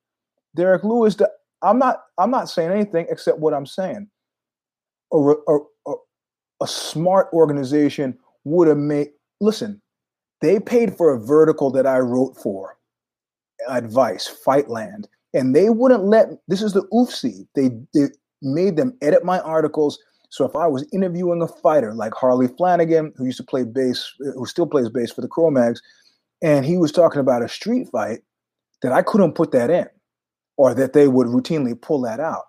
[0.56, 1.18] Derrick Lewis,
[1.62, 4.08] I'm not, I'm not saying anything except what I'm saying.
[5.12, 5.94] A, a, a,
[6.62, 9.10] a smart organization would have made.
[9.42, 9.82] Listen,
[10.42, 12.78] they paid for a vertical that I wrote for
[13.68, 15.06] advice, Fightland
[15.38, 18.08] and they wouldn't let this is the oofsie they, they
[18.42, 20.00] made them edit my articles.
[20.30, 24.14] So if i was interviewing a fighter like harley flanagan who used to play bass
[24.20, 25.82] who still plays bass for the cro-mags
[26.42, 28.20] and he was talking about a street fight
[28.82, 29.88] that i couldn't put that in
[30.58, 32.44] or that they would routinely pull that out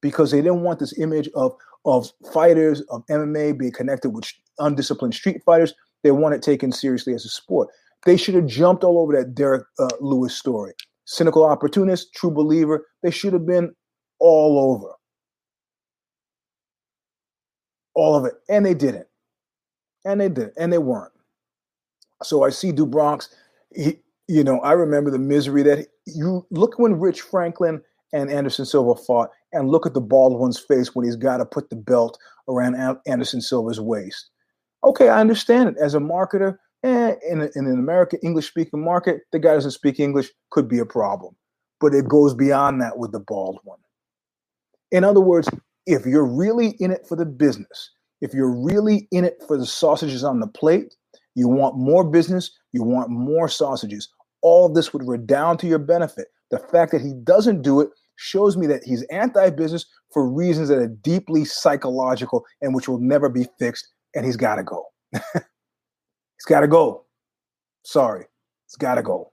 [0.00, 5.14] because they didn't want this image of of fighters of mma being connected with undisciplined
[5.14, 5.74] street fighters.
[6.02, 7.68] They want it taken seriously as a sport.
[8.06, 10.72] They should have jumped all over that derrick uh, lewis story
[11.10, 12.86] cynical opportunist, true believer.
[13.02, 13.74] They should have been
[14.20, 14.94] all over.
[17.94, 18.34] All of it.
[18.48, 19.08] And they didn't.
[20.04, 20.54] And they didn't.
[20.56, 21.12] And they weren't.
[22.22, 23.28] So I see do Bronx.
[23.74, 23.96] He,
[24.28, 28.64] you know, I remember the misery that he, you look when Rich Franklin and Anderson
[28.64, 31.76] Silva fought, and look at the bald one's face when he's got to put the
[31.76, 32.18] belt
[32.48, 34.30] around Anderson Silva's waist.
[34.84, 35.76] Okay, I understand it.
[35.80, 39.72] As a marketer, eh, in, a, in an American English speaking market, the guy doesn't
[39.72, 41.34] speak English could be a problem.
[41.80, 43.78] But it goes beyond that with the bald one.
[44.90, 45.48] In other words,
[45.86, 47.90] if you're really in it for the business,
[48.20, 50.94] if you're really in it for the sausages on the plate,
[51.34, 54.08] you want more business, you want more sausages.
[54.42, 56.28] All this would redound to your benefit.
[56.50, 60.68] The fact that he doesn't do it shows me that he's anti business for reasons
[60.68, 64.84] that are deeply psychological and which will never be fixed, and he's got to go.
[66.40, 67.04] It's got to go.
[67.84, 68.24] Sorry,
[68.66, 69.30] it's got to go.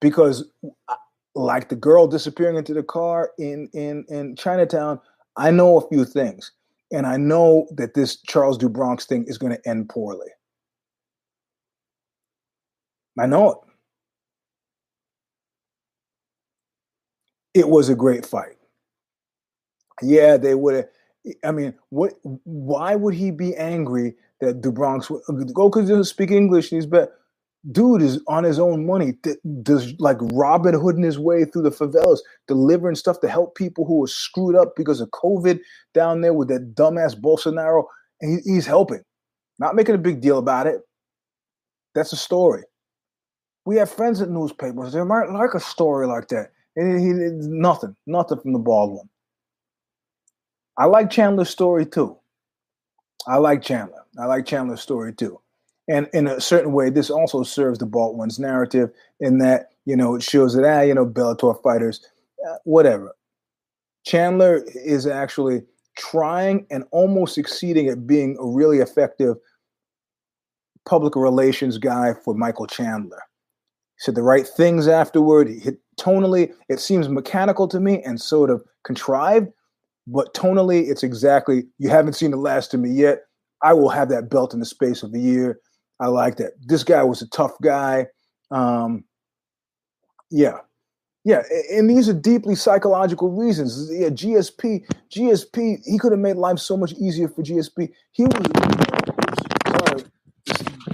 [0.00, 0.50] Because,
[0.88, 0.94] uh,
[1.34, 4.98] like the girl disappearing into the car in in in Chinatown,
[5.36, 6.52] I know a few things.
[6.92, 10.28] And I know that this Charles do Bronx thing is going to end poorly.
[13.18, 13.58] I know it.
[17.60, 18.56] It was a great fight.
[20.00, 20.88] Yeah, they would have.
[21.44, 22.14] I mean, what?
[22.22, 26.30] Why would he be angry that the Bronx would uh, go because he doesn't speak
[26.30, 26.70] English?
[26.70, 27.12] he's but
[27.72, 29.14] dude is on his own money.
[29.62, 34.04] Does like Robin Hooding his way through the favelas, delivering stuff to help people who
[34.04, 35.60] are screwed up because of COVID
[35.94, 37.84] down there with that dumbass Bolsonaro.
[38.20, 39.02] And he, he's helping,
[39.58, 40.80] not making a big deal about it.
[41.94, 42.62] That's a story.
[43.64, 44.92] We have friends at newspapers.
[44.92, 46.52] They might like a story like that.
[46.76, 47.12] And he,
[47.48, 49.08] nothing, nothing from the bald one.
[50.78, 52.16] I like Chandler's story too.
[53.26, 54.04] I like Chandler.
[54.18, 55.40] I like Chandler's story too.
[55.88, 59.96] And in a certain way, this also serves the bald one's narrative in that, you
[59.96, 62.06] know, it shows that, ah, you know, Bellator fighters,
[62.48, 63.14] uh, whatever.
[64.04, 65.62] Chandler is actually
[65.96, 69.36] trying and almost succeeding at being a really effective
[70.86, 73.22] public relations guy for Michael Chandler.
[73.96, 75.48] He said the right things afterward.
[75.48, 79.48] He hit tonally, it seems mechanical to me and sort of contrived,
[80.10, 83.20] but tonally, it's exactly, you haven't seen the last of me yet.
[83.62, 85.60] I will have that belt in the space of a year.
[86.00, 86.52] I like that.
[86.66, 88.06] This guy was a tough guy.
[88.50, 89.04] Um,
[90.30, 90.58] yeah,
[91.24, 93.90] yeah, and these are deeply psychological reasons.
[93.92, 97.90] Yeah, GSP, GSP, he could have made life so much easier for GSP.
[98.12, 98.32] He was
[99.66, 100.04] sorry,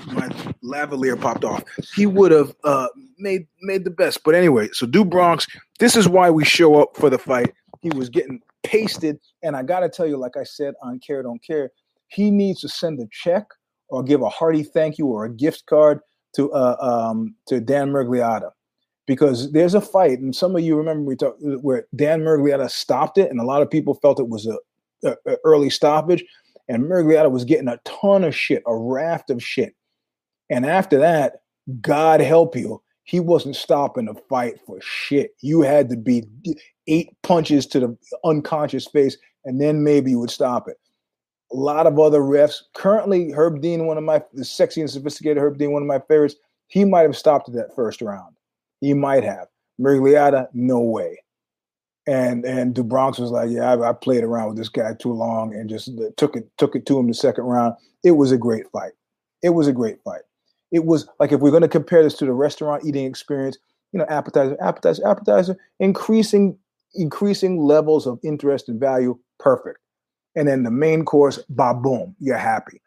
[0.09, 0.29] my
[0.65, 1.63] lavalier popped off.
[1.95, 4.25] He would have uh, made made the best.
[4.25, 5.47] But anyway, so Do Bronx,
[5.79, 7.53] this is why we show up for the fight.
[7.81, 11.23] He was getting pasted, and I got to tell you, like I said on Care
[11.23, 11.71] Don't Care,
[12.09, 13.45] he needs to send a check
[13.89, 16.01] or give a hearty thank you or a gift card
[16.37, 18.51] to uh, um, to Dan Miragliotta
[19.07, 23.19] because there's a fight, and some of you remember we talked where Dan Miragliotta stopped
[23.19, 24.59] it, and a lot of people felt it was a,
[25.09, 26.25] a, a early stoppage,
[26.69, 29.75] and Miragliotta was getting a ton of shit, a raft of shit,
[30.51, 31.43] and after that,
[31.81, 35.33] God help you, he wasn't stopping the fight for shit.
[35.41, 36.25] You had to be
[36.87, 40.77] eight punches to the unconscious face, and then maybe you would stop it
[41.55, 42.63] a lot of other refs.
[42.75, 46.01] Currently, Herb Dean, one of my the sexy and sophisticated Herb Dean, one of my
[46.01, 46.35] favorites.
[46.67, 48.35] He might have stopped at that first round.
[48.81, 49.47] He might have.
[49.81, 51.23] Miragliotta, no way.
[52.07, 55.13] And and do Bronx was like, yeah, I, I, played around with this guy too
[55.13, 57.75] long and just took it took it to him the second round.
[58.03, 58.93] It was a great fight.
[59.43, 60.23] It was a great fight.
[60.71, 63.57] It was like if we're going to compare this to the restaurant eating experience,
[63.93, 66.59] you know, appetizer, appetizer, appetizer, increasing
[66.95, 69.79] increasing levels of interest and value, perfect
[70.37, 72.81] and then the main course, ba boom, you're happy.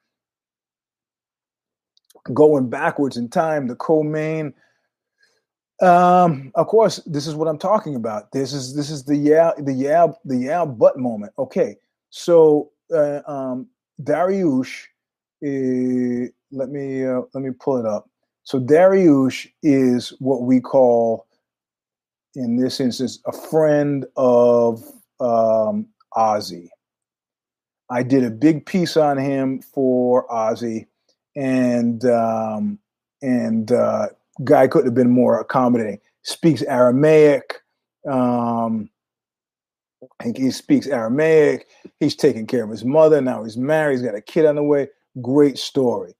[2.33, 4.53] Going backwards in time, the co-main.
[5.81, 8.31] Um, of course, this is what I'm talking about.
[8.31, 11.33] This is this is the yeah the yeah the yeah but moment.
[11.37, 11.77] Okay,
[12.09, 13.67] so uh, um,
[14.01, 14.85] Dariush,
[15.45, 18.09] uh, let me uh, let me pull it up.
[18.43, 21.26] So Dariush is what we call,
[22.37, 24.83] in this instance, a friend of
[25.19, 26.69] um, OZY.
[27.89, 30.85] I did a big piece on him for OZY,
[31.35, 32.79] and um,
[33.21, 34.07] and uh,
[34.43, 35.99] guy couldn't have been more accommodating.
[36.23, 37.61] Speaks Aramaic.
[38.07, 38.89] Um,
[40.35, 41.65] he speaks Aramaic.
[41.99, 43.19] He's taking care of his mother.
[43.19, 43.93] Now he's married.
[43.95, 44.89] He's got a kid on the way.
[45.21, 46.13] Great story.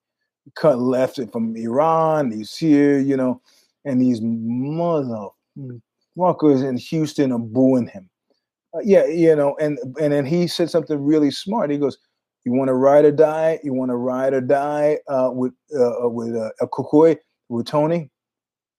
[0.55, 2.31] Cut left it from Iran.
[2.31, 3.41] He's here, you know,
[3.85, 4.19] and these
[6.17, 8.09] motherfuckers in Houston are booing him.
[8.73, 11.69] Uh, yeah, you know, and and then he said something really smart.
[11.69, 11.97] He goes,
[12.45, 13.59] "You want to ride or die?
[13.63, 17.17] You want to ride or die uh, with uh, uh with uh, a Cucuy
[17.49, 18.11] with Tony?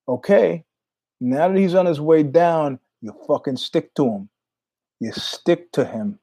[0.09, 0.65] Okay.
[1.21, 4.29] Now that he's on his way down, you fucking stick to him.
[5.01, 6.19] You stick to him.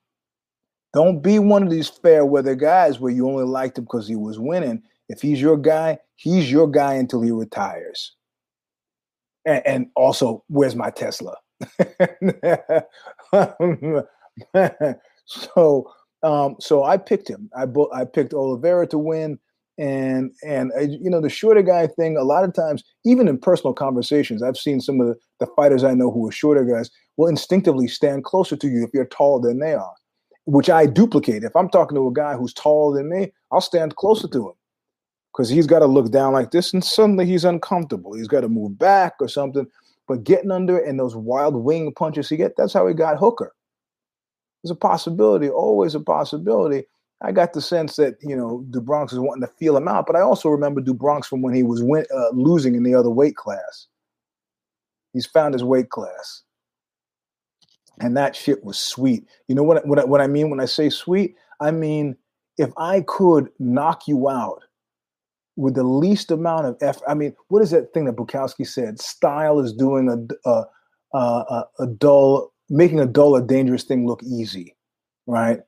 [0.94, 4.16] Don't be one of these fair weather guys where you only liked him because he
[4.16, 4.82] was winning.
[5.10, 8.16] If he's your guy, he's your guy until he retires.
[9.46, 11.36] And, and also, where's my Tesla?
[15.26, 15.92] so
[16.24, 17.50] um, so I picked him.
[17.56, 19.38] I I picked Oliveira to win,
[19.78, 22.18] and and uh, you know the shorter guy thing.
[22.18, 25.84] A lot of times, even in personal conversations, I've seen some of the, the fighters
[25.84, 29.48] I know who are shorter guys will instinctively stand closer to you if you're taller
[29.48, 29.94] than they are,
[30.46, 31.44] which I duplicate.
[31.44, 34.56] If I'm talking to a guy who's taller than me, I'll stand closer to him
[35.36, 38.14] because he's got to look down like this, and suddenly he's uncomfortable.
[38.14, 39.68] He's got to move back or something.
[40.08, 43.54] But getting under and those wild wing punches he get, that's how he got Hooker.
[44.64, 46.86] There's a possibility, always a possibility.
[47.22, 50.06] I got the sense that you know do Bronx is wanting to feel him out,
[50.06, 52.96] but I also remember do Bronx from when he was win- uh, losing in the
[52.96, 53.88] other weight class.
[55.14, 56.44] He's found his weight class.
[58.02, 59.26] And that shit was sweet.
[59.48, 61.36] You know what, what, what I mean when I say sweet?
[61.62, 62.18] I mean,
[62.58, 64.65] if I could knock you out
[65.56, 69.00] with the least amount of effort, I mean, what is that thing that Bukowski said?
[69.00, 70.66] Style is doing a, a,
[71.18, 74.76] a, a dull, making a dull or dangerous thing look easy,
[75.28, 75.60] right?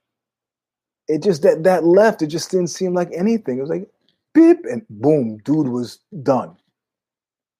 [1.08, 3.58] It just, that, that left, it just didn't seem like anything.
[3.58, 3.90] It was like,
[4.34, 6.58] beep, and boom, dude was done.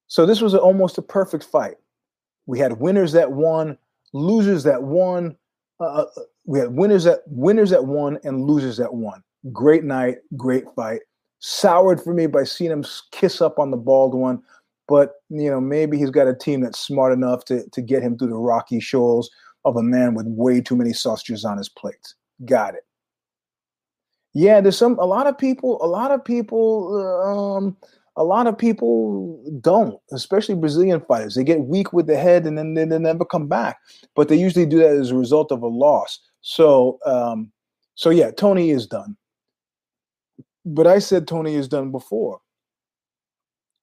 [0.08, 1.76] So this was a, almost a perfect fight.
[2.46, 3.78] We had winners that won,
[4.14, 5.36] losers that won.
[5.80, 6.06] Uh, uh,
[6.46, 9.22] we had winners that winners that won and losers that won.
[9.52, 11.02] Great night, great fight.
[11.40, 14.42] Soured for me by seeing him kiss up on the bald one,
[14.88, 18.18] but you know maybe he's got a team that's smart enough to to get him
[18.18, 19.30] through the rocky shoals
[19.66, 22.14] of a man with way too many sausages on his plate.
[22.46, 22.86] Got it.
[24.34, 25.84] Yeah, there's some a lot of people.
[25.84, 26.96] A lot of people.
[27.24, 27.78] Um,
[28.18, 31.36] a lot of people don't, especially Brazilian fighters.
[31.36, 33.78] They get weak with the head and then they, they never come back.
[34.16, 36.20] But they usually do that as a result of a loss.
[36.42, 37.52] So, um,
[37.94, 39.16] so yeah, Tony is done.
[40.68, 42.42] But I said Tony is done before.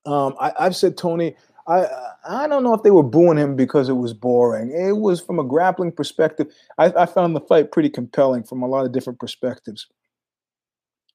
[0.07, 1.35] Um, I, I've said Tony.
[1.67, 1.87] I
[2.29, 4.71] I don't know if they were booing him because it was boring.
[4.71, 6.53] It was from a grappling perspective.
[6.77, 9.87] I, I found the fight pretty compelling from a lot of different perspectives.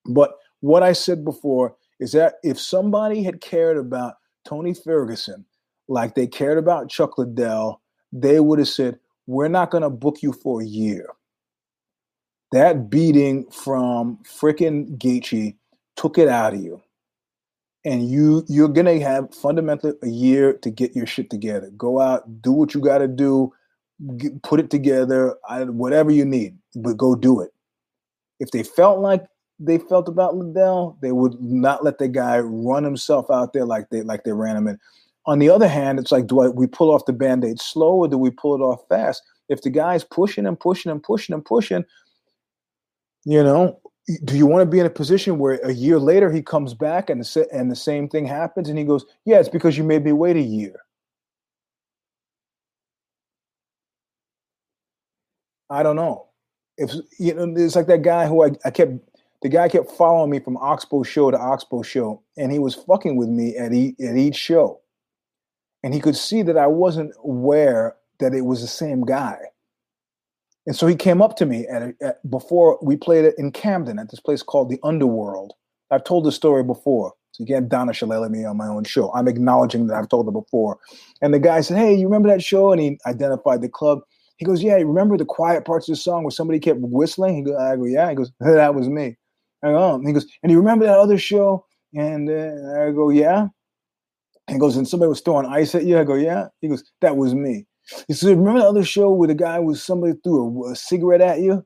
[0.05, 4.15] But what I said before is that if somebody had cared about
[4.47, 5.45] Tony Ferguson
[5.88, 10.24] like they cared about Chuck Liddell, they would have said, We're not going to book
[10.24, 11.07] you for a year.
[12.51, 15.55] That beating from freaking Gaethje
[16.00, 16.82] took it out of you.
[17.86, 21.70] And you you're gonna have fundamentally a year to get your shit together.
[21.78, 23.54] Go out, do what you got to do,
[24.18, 27.52] get, put it together, whatever you need, but go do it.
[28.39, 29.26] If they felt like
[29.60, 33.89] they felt about Liddell, they would not let the guy run himself out there like
[33.89, 34.80] they like they ran him in.
[35.26, 38.08] On the other hand, it's like, do I we pull off the band-aid slow or
[38.08, 39.22] do we pull it off fast?
[39.47, 41.86] If the guy's pushing and pushing and pushing and pushing,
[43.26, 43.80] you know,
[44.26, 47.10] do you want to be in a position where a year later he comes back
[47.10, 50.03] and the, and the same thing happens and he goes, yeah, it's because you made
[50.03, 50.76] me wait a year.
[55.70, 56.28] I don't know.
[56.78, 58.93] If you know, it's like that guy who I, I kept
[59.41, 63.16] the guy kept following me from Oxbow show to Oxbow show, and he was fucking
[63.16, 64.82] with me at, e- at each show.
[65.84, 69.38] And he could see that I wasn't aware that it was the same guy.
[70.68, 73.99] And so he came up to me at, at before we played it in Camden
[73.99, 75.53] at this place called the Underworld.
[75.91, 77.14] I've told this story before.
[77.32, 79.12] So again, Donna Shalala me on my own show.
[79.14, 80.78] I'm acknowledging that I've told it before.
[81.22, 82.72] And the guy said, Hey, you remember that show?
[82.72, 83.99] And he identified the club.
[84.38, 87.36] He goes, Yeah, you remember the quiet parts of the song where somebody kept whistling?
[87.36, 88.10] He goes, I go, Yeah.
[88.10, 89.18] He goes, That was me.
[89.64, 90.01] I go, oh.
[90.05, 91.66] he goes, and you remember that other show?
[91.93, 93.47] And uh, I go, yeah.
[94.47, 95.99] He goes, and somebody was throwing ice at you.
[95.99, 96.47] I go, yeah.
[96.62, 97.66] He goes, that was me.
[98.08, 101.22] He see, remember the other show where the guy was somebody threw a, a cigarette
[101.22, 101.66] at you?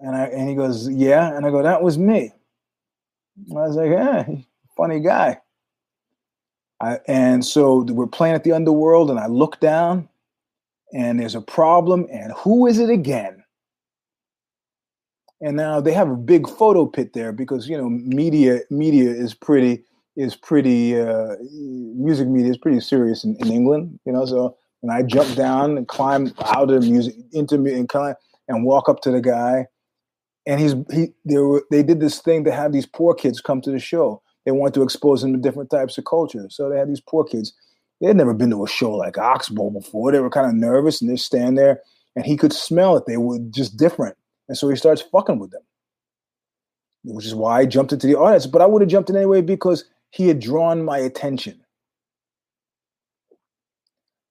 [0.00, 1.34] And I and he goes, yeah.
[1.34, 2.32] And I go, that was me.
[3.50, 4.26] I was like, yeah,
[4.76, 5.40] funny guy.
[6.80, 10.08] I, and so we're playing at the underworld, and I look down,
[10.92, 13.42] and there's a problem, and who is it again?
[15.40, 19.34] and now they have a big photo pit there because you know media media is
[19.34, 19.82] pretty
[20.16, 24.24] is pretty uh, music media is pretty serious in, in England, you know.
[24.26, 28.14] So and I jump down and climb out of music into and climb
[28.48, 29.66] and walk up to the guy,
[30.46, 33.60] and he's he they were they did this thing to have these poor kids come
[33.62, 34.22] to the show.
[34.44, 37.24] They wanted to expose them to different types of culture, so they had these poor
[37.24, 37.52] kids.
[38.00, 40.12] They had never been to a show like Oxbow before.
[40.12, 41.80] They were kind of nervous, and they stand there,
[42.14, 43.06] and he could smell it.
[43.06, 44.16] They were just different
[44.48, 45.62] and so he starts fucking with them,
[47.04, 48.46] which is why I jumped into the audience.
[48.46, 51.60] But I would have jumped in anyway because he had drawn my attention.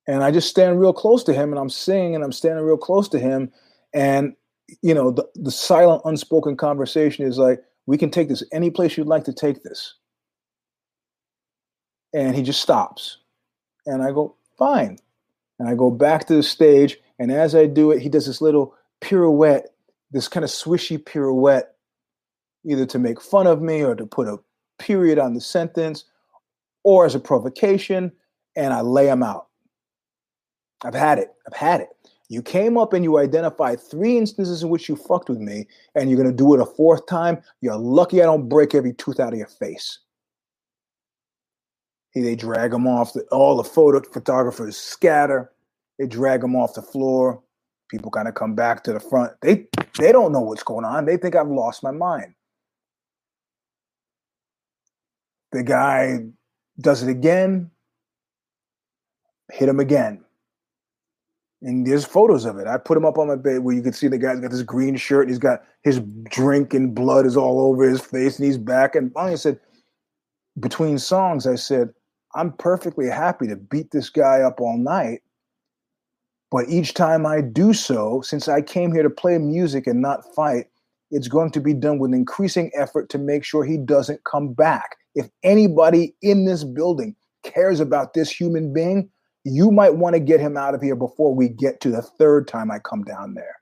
[0.07, 2.77] And I just stand real close to him and I'm singing and I'm standing real
[2.77, 3.51] close to him.
[3.93, 4.35] And,
[4.81, 8.97] you know, the, the silent, unspoken conversation is like, we can take this any place
[8.97, 9.95] you'd like to take this.
[12.13, 13.17] And he just stops.
[13.85, 14.97] And I go, fine.
[15.59, 16.97] And I go back to the stage.
[17.19, 19.67] And as I do it, he does this little pirouette
[20.15, 21.75] this kind of swishy pirouette,
[22.65, 24.37] either to make fun of me or to put a
[24.79, 26.05] period on the sentence
[26.83, 28.11] or as a provocation,
[28.55, 29.47] and I lay them out.
[30.83, 31.29] I've had it.
[31.47, 31.89] I've had it.
[32.29, 36.09] You came up and you identified three instances in which you fucked with me, and
[36.09, 37.41] you're going to do it a fourth time.
[37.61, 39.99] You're lucky I don't break every tooth out of your face.
[42.15, 43.13] They drag them off.
[43.13, 45.51] The, all the photo photographers scatter.
[45.99, 47.41] They drag them off the floor.
[47.89, 49.33] People kind of come back to the front.
[49.41, 49.67] They
[49.99, 51.05] they don't know what's going on.
[51.05, 52.34] They think I've lost my mind.
[55.51, 56.19] The guy
[56.79, 57.71] does it again.
[59.51, 60.23] Hit him again.
[61.61, 62.67] And there's photos of it.
[62.67, 64.61] I put him up on my bed where you can see the guy's got this
[64.61, 65.23] green shirt.
[65.23, 68.95] And he's got his drink and blood is all over his face and he's back.
[68.95, 69.59] And I said,
[70.59, 71.93] between songs, I said,
[72.35, 75.21] I'm perfectly happy to beat this guy up all night.
[76.51, 80.23] But each time I do so, since I came here to play music and not
[80.35, 80.67] fight,
[81.11, 84.97] it's going to be done with increasing effort to make sure he doesn't come back.
[85.15, 89.09] If anybody in this building cares about this human being,
[89.43, 92.47] you might want to get him out of here before we get to the third
[92.47, 93.55] time I come down there.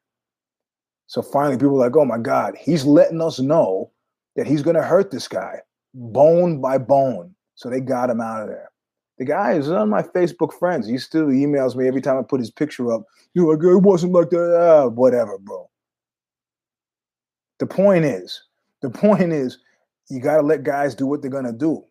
[1.08, 3.92] So finally, people are like, oh my God, he's letting us know
[4.36, 5.60] that he's going to hurt this guy
[5.94, 7.36] bone by bone.
[7.56, 8.72] So they got him out of there.
[9.20, 10.88] The guy is on my Facebook friends.
[10.88, 13.04] He still emails me every time I put his picture up.
[13.34, 14.58] You're like, it wasn't like that.
[14.58, 15.70] Ah, whatever, bro.
[17.60, 18.44] The point is,
[18.82, 19.60] the point is,
[20.10, 21.84] you got to let guys do what they're going to do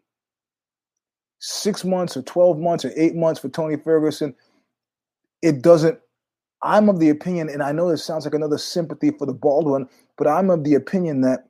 [1.43, 4.35] six months or 12 months or eight months for Tony Ferguson,
[5.43, 5.99] it doesn't.
[6.63, 9.67] I'm of the opinion, and I know this sounds like another sympathy for the bald
[9.67, 11.49] one, but I'm of the opinion that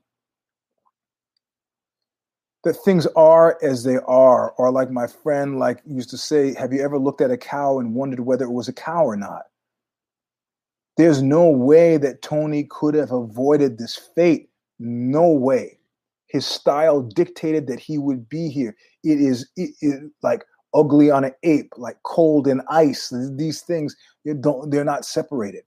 [2.65, 6.73] that things are as they are, or like my friend like used to say, have
[6.73, 9.43] you ever looked at a cow and wondered whether it was a cow or not?
[10.97, 14.49] There's no way that Tony could have avoided this fate.
[14.79, 15.79] No way
[16.33, 18.74] his style dictated that he would be here.
[19.05, 23.12] It is it, it, like ugly on an ape, like cold and ice.
[23.37, 25.64] These things they don't they're not separated.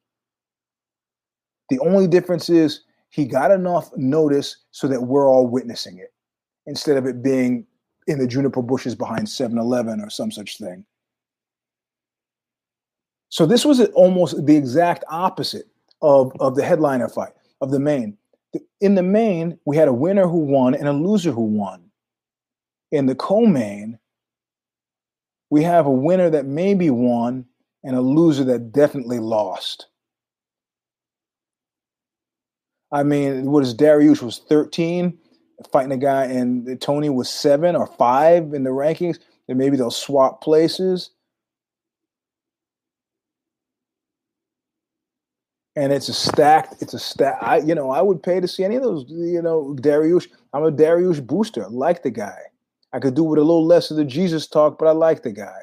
[1.69, 6.11] The only difference is he got enough notice so that we're all witnessing it
[6.65, 7.67] instead of it being
[8.07, 10.85] in the juniper bushes behind 7-Eleven or some such thing.
[13.29, 15.67] So this was almost the exact opposite
[16.01, 18.17] of, of the headliner fight, of the main
[18.81, 21.91] in the main, we had a winner who won and a loser who won.
[22.91, 23.99] In the co-main,
[25.49, 27.45] we have a winner that maybe won
[27.83, 29.87] and a loser that definitely lost.
[32.91, 35.17] I mean, what is Dariush was 13
[35.71, 39.19] fighting a guy, and Tony was seven or five in the rankings.
[39.47, 41.11] And maybe they'll swap places.
[45.75, 46.81] And it's a stacked.
[46.81, 47.37] It's a stack.
[47.41, 49.05] I you know I would pay to see any of those.
[49.07, 50.27] You know Dariush.
[50.53, 51.65] I'm a Dariush booster.
[51.65, 52.39] I like the guy.
[52.93, 55.33] I could do with a little less of the Jesus talk, but I like the
[55.33, 55.61] guy.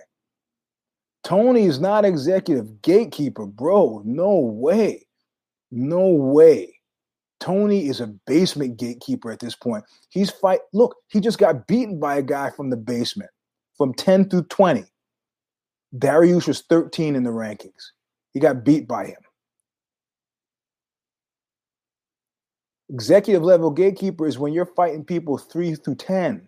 [1.24, 4.02] Tony is not executive gatekeeper, bro.
[4.04, 5.06] No way.
[5.70, 6.74] No way.
[7.40, 9.84] Tony is a basement gatekeeper at this point.
[10.10, 10.60] He's fight.
[10.72, 13.30] Look, he just got beaten by a guy from the basement
[13.76, 14.84] from 10 through 20.
[15.96, 17.90] Dariush was 13 in the rankings.
[18.32, 19.22] He got beat by him.
[22.93, 26.47] Executive level gatekeeper is when you're fighting people three through 10.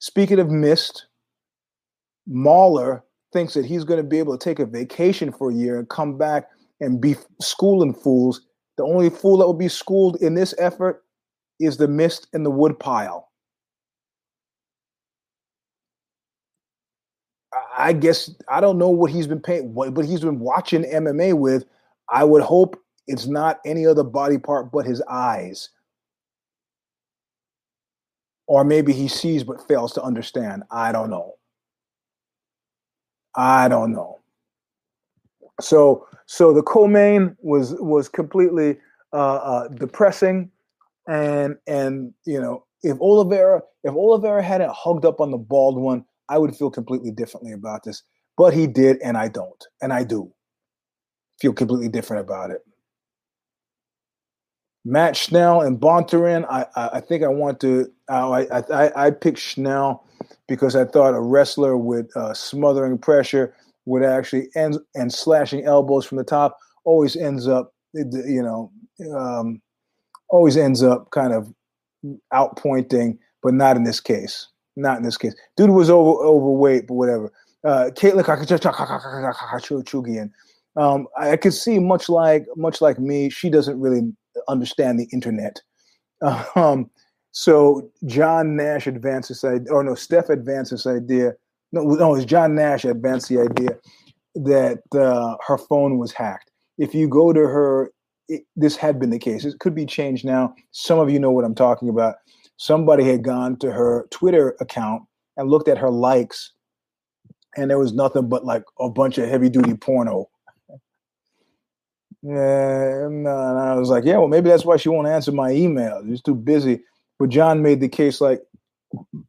[0.00, 1.06] Speaking of missed,
[2.26, 5.78] Mahler thinks that he's going to be able to take a vacation for a year
[5.78, 6.48] and come back
[6.80, 8.42] and be schooling fools.
[8.76, 11.04] The only fool that will be schooled in this effort
[11.60, 13.30] is the mist and the woodpile.
[17.76, 21.34] I guess I don't know what he's been paying, what, but he's been watching MMA
[21.34, 21.64] with.
[22.10, 25.70] I would hope it's not any other body part but his eyes.
[28.46, 30.62] Or maybe he sees but fails to understand.
[30.70, 31.34] I don't know.
[33.34, 34.18] I don't know.
[35.60, 38.78] So so the co-main was was completely
[39.12, 40.50] uh, uh, depressing,
[41.06, 46.04] and and you know if Oliveira if Oliveira hadn't hugged up on the bald one,
[46.28, 48.02] I would feel completely differently about this.
[48.36, 50.32] But he did, and I don't, and I do
[51.40, 52.60] feel completely different about it.
[54.84, 56.46] Matt Schnell and Bontorin.
[56.48, 57.90] I, I, I think I want to.
[58.10, 60.04] Uh, I, I I picked Schnell
[60.46, 63.54] because I thought a wrestler with uh, smothering pressure
[63.84, 68.70] would actually end and slashing elbows from the top always ends up you know
[69.16, 69.60] um,
[70.30, 71.52] always ends up kind of
[72.32, 74.48] outpointing, but not in this case.
[74.76, 75.34] Not in this case.
[75.56, 77.32] Dude was over overweight, but whatever.
[77.64, 78.24] Uh, Katlyn
[79.84, 80.30] Chugian.
[80.76, 84.02] Um, I could see much like much like me, she doesn't really
[84.48, 85.60] understand the internet.
[86.56, 86.90] Um,
[87.30, 91.34] so John Nash advanced this idea, or no, Steph advanced this idea.
[91.70, 93.78] No, no, it's John Nash advanced the idea
[94.34, 96.50] that uh, her phone was hacked.
[96.78, 97.92] If you go to her,
[98.28, 99.44] it, this had been the case.
[99.44, 100.54] It could be changed now.
[100.72, 102.16] Some of you know what I'm talking about.
[102.56, 105.02] Somebody had gone to her Twitter account
[105.36, 106.52] and looked at her likes,
[107.56, 110.28] and there was nothing but like a bunch of heavy duty porno
[112.22, 116.02] yeah, and, I was like, yeah, well, maybe that's why she won't answer my email.
[116.06, 116.82] She's too busy.
[117.18, 118.42] But John made the case like,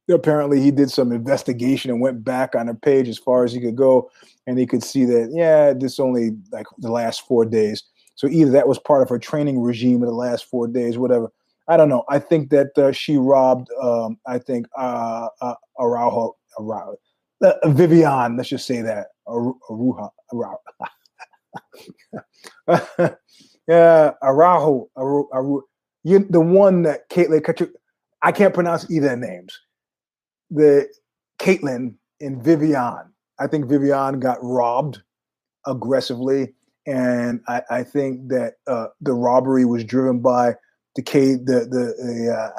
[0.10, 3.60] apparently he did some investigation and went back on the page as far as he
[3.60, 4.10] could go
[4.48, 7.84] and he could see that yeah this only like the last four days
[8.16, 11.30] so either that was part of her training regime in the last four days whatever
[11.68, 16.36] i don't know i think that uh, she robbed um, i think uh, uh araujo,
[16.58, 16.96] araujo
[17.44, 20.60] uh, vivian let's just say that aruha araujo
[23.68, 25.62] yeah araujo, araujo,
[26.04, 27.42] you the one that Katlyn
[28.22, 29.58] I can't pronounce either names.
[30.52, 30.88] The
[31.40, 33.14] Katlyn and Vivian.
[33.40, 35.02] I think Vivian got robbed
[35.66, 36.54] aggressively,
[36.86, 40.56] and I, I think that uh, the robbery was driven by
[40.96, 42.52] the K, the the, the uh,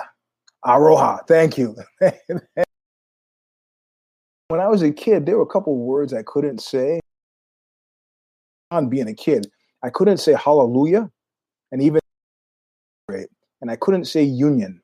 [0.70, 1.26] Aroha.
[1.26, 1.76] Thank you.
[4.48, 7.00] when I was a kid, there were a couple words I couldn't say.
[8.70, 9.50] On being a kid,
[9.82, 11.10] I couldn't say hallelujah,
[11.72, 12.00] and even
[13.60, 14.80] and I couldn't say union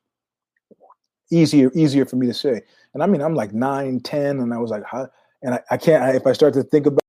[1.31, 2.61] easier easier for me to say.
[2.93, 5.07] And I mean, I'm like nine, ten, and I was like, how?
[5.43, 6.03] And I, I can't.
[6.03, 7.01] I, if I start to think about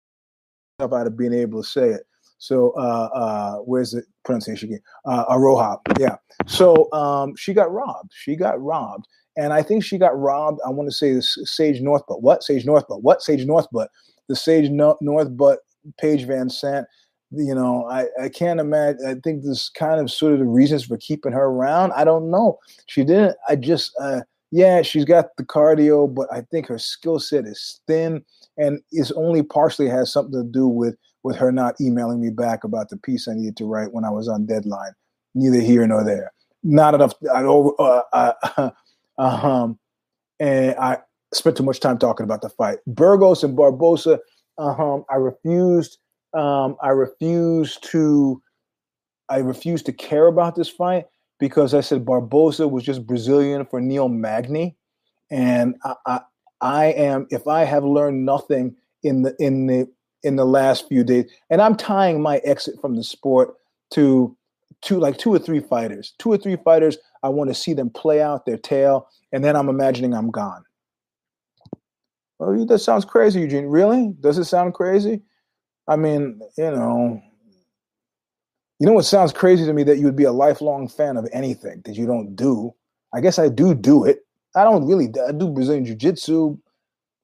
[0.79, 2.03] stuff, out of being able to say it.
[2.39, 4.83] So uh, uh, where's the pronunciation again?
[5.05, 5.79] Uh, Aroha.
[5.99, 6.17] Yeah.
[6.47, 8.13] So um, she got robbed.
[8.15, 9.07] She got robbed.
[9.37, 10.61] And I think she got robbed.
[10.67, 12.43] I want to say the Sage Northcutt what?
[12.43, 13.23] Sage Northcutt what?
[13.23, 13.89] Sage Northcutt
[14.29, 15.57] the Sage no- Northcutt
[15.99, 16.87] Paige VanZant
[17.31, 19.07] you know, I, I can't imagine.
[19.07, 21.93] I think this kind of sort of the reasons for keeping her around.
[21.93, 22.59] I don't know.
[22.87, 23.37] She didn't.
[23.49, 24.21] I just, uh,
[24.51, 28.25] yeah, she's got the cardio, but I think her skill set is thin,
[28.57, 32.65] and it's only partially has something to do with with her not emailing me back
[32.65, 34.93] about the piece I needed to write when I was on deadline.
[35.35, 36.33] Neither here nor there.
[36.63, 37.13] Not enough.
[37.35, 37.73] I over.
[37.79, 38.71] Uh, uh,
[39.19, 39.79] um,
[40.41, 40.99] and I
[41.35, 42.79] spent too much time talking about the fight.
[42.87, 44.19] Burgos and Barboza.
[44.59, 45.99] Um, I refused
[46.35, 48.43] um, I refused to
[49.29, 51.07] I refused to care about this fight
[51.39, 54.77] because I said Barboza was just Brazilian for Neil Magny,
[55.31, 56.21] and I, I,
[56.61, 59.89] I am if I have learned nothing in the in the
[60.23, 63.55] in the last few days, and I'm tying my exit from the sport
[63.93, 64.37] to
[64.83, 66.99] two like two or three fighters, two or three fighters.
[67.23, 70.65] I want to see them play out their tail, and then I'm imagining I'm gone.
[72.39, 73.67] Well, that sounds crazy, Eugene.
[73.67, 74.15] Really?
[74.21, 75.23] Does it sound crazy?
[75.89, 77.21] I mean, you know,
[78.79, 81.29] you know what sounds crazy to me that you would be a lifelong fan of
[81.33, 82.75] anything that you don't do.
[83.13, 84.21] I guess I do do it.
[84.55, 85.09] I don't really.
[85.27, 86.57] I do Brazilian Jiu Jitsu,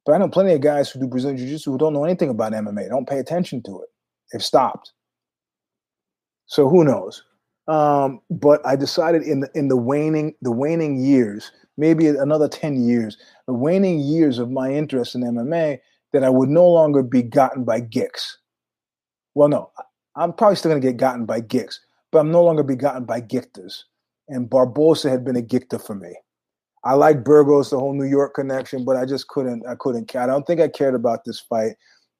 [0.04, 2.30] but I know plenty of guys who do Brazilian Jiu Jitsu who don't know anything
[2.30, 2.88] about MMA.
[2.88, 3.88] Don't pay attention to it.
[4.32, 4.92] They've stopped.
[6.46, 7.22] So who knows?
[7.68, 12.84] Um, but I decided in the in the waning the waning years, maybe another ten
[12.84, 13.16] years,
[13.46, 15.78] the waning years of my interest in MMA,
[16.12, 18.38] that I would no longer be gotten by geeks.
[19.34, 19.70] Well, no,
[20.16, 21.80] I'm probably still going to get gotten by geeks,
[22.12, 23.82] but I'm no longer be gotten by gikters.
[24.28, 26.14] And Barboza had been a gicter for me.
[26.84, 29.66] I like Burgos, the whole New York connection, but I just couldn't.
[29.66, 30.22] I couldn't care.
[30.22, 31.72] I don't think I cared about this fight,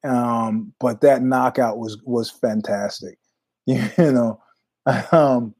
[0.05, 3.18] um, but that knockout was was fantastic.
[3.66, 4.42] You know,
[5.12, 5.55] um,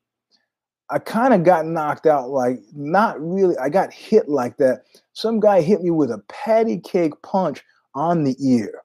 [0.91, 3.57] I kind of got knocked out, like not really.
[3.59, 4.85] I got hit like that.
[5.13, 7.63] Some guy hit me with a patty cake punch
[7.95, 8.83] on the ear.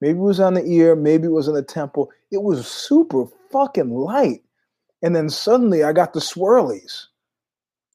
[0.00, 2.10] Maybe it was on the ear, maybe it was on the temple.
[2.30, 4.42] It was super fucking light.
[5.02, 7.06] And then suddenly I got the swirlies.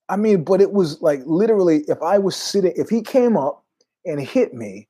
[0.10, 3.64] I mean, but it was like literally if I was sitting, if he came up
[4.06, 4.88] and hit me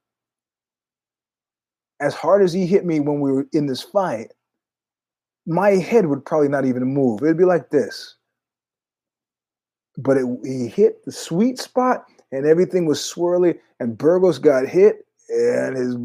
[2.00, 4.32] as hard as he hit me when we were in this fight,
[5.46, 7.22] my head would probably not even move.
[7.22, 8.16] It'd be like this.
[9.98, 15.06] But it, he hit the sweet spot and everything was swirly, and Burgos got hit
[15.30, 15.96] and his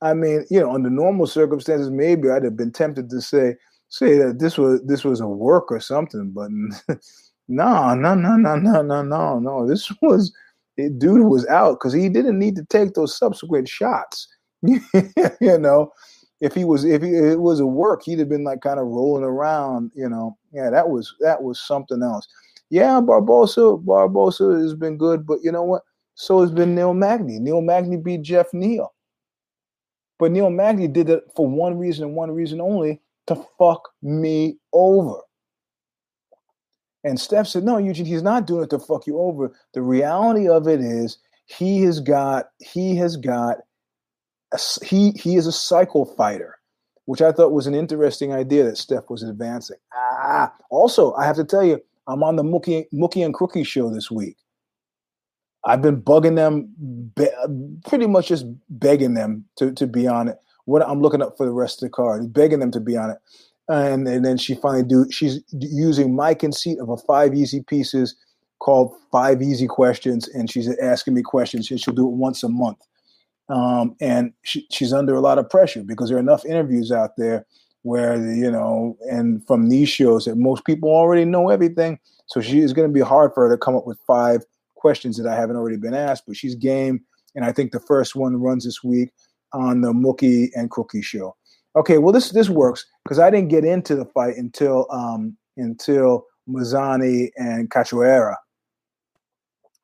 [0.00, 3.56] I mean, you know, under normal circumstances, maybe I'd have been tempted to say
[3.88, 6.50] say that this was this was a work or something, but
[7.48, 9.66] no, no, no, no, no, no, no, no.
[9.66, 10.32] This was
[10.76, 14.28] it, dude was out because he didn't need to take those subsequent shots.
[14.62, 15.92] you know,
[16.42, 18.86] if he was if he, it was a work, he'd have been like kind of
[18.86, 19.92] rolling around.
[19.94, 22.26] You know, yeah, that was that was something else.
[22.68, 25.82] Yeah, Barbosa Barbosa has been good, but you know what?
[26.14, 27.38] So has been Neil Magny.
[27.38, 28.92] Neil Magny beat Jeff Neal.
[30.18, 34.58] But Neil Magny did it for one reason and one reason only to fuck me
[34.72, 35.20] over.
[37.04, 39.52] And Steph said, No, Eugene, he's not doing it to fuck you over.
[39.74, 43.58] The reality of it is he has got, he has got,
[44.84, 46.58] he he is a cycle fighter,
[47.06, 49.78] which I thought was an interesting idea that Steph was advancing.
[49.94, 53.90] Ah, also, I have to tell you, I'm on the Mookie, Mookie and Crookie show
[53.90, 54.36] this week.
[55.64, 56.72] I've been bugging them,
[57.14, 57.28] be,
[57.86, 60.38] pretty much just begging them to, to be on it.
[60.64, 63.10] What I'm looking up for the rest of the card, begging them to be on
[63.10, 63.18] it,
[63.68, 65.06] and and then she finally do.
[65.10, 68.16] She's using my conceit of a five easy pieces
[68.60, 71.70] called Five Easy Questions, and she's asking me questions.
[71.70, 72.78] And she'll do it once a month.
[73.48, 77.16] Um, and she, she's under a lot of pressure because there are enough interviews out
[77.16, 77.46] there
[77.82, 81.98] where you know, and from these shows that most people already know everything.
[82.26, 84.42] So she is going to be hard for her to come up with five
[84.76, 86.24] questions that I haven't already been asked.
[86.26, 87.00] But she's game,
[87.34, 89.10] and I think the first one runs this week
[89.52, 91.36] on the Mookie and Cookie show.
[91.74, 96.26] Okay, well this this works because I didn't get into the fight until um, until
[96.48, 98.36] Mazany and Cachoeira,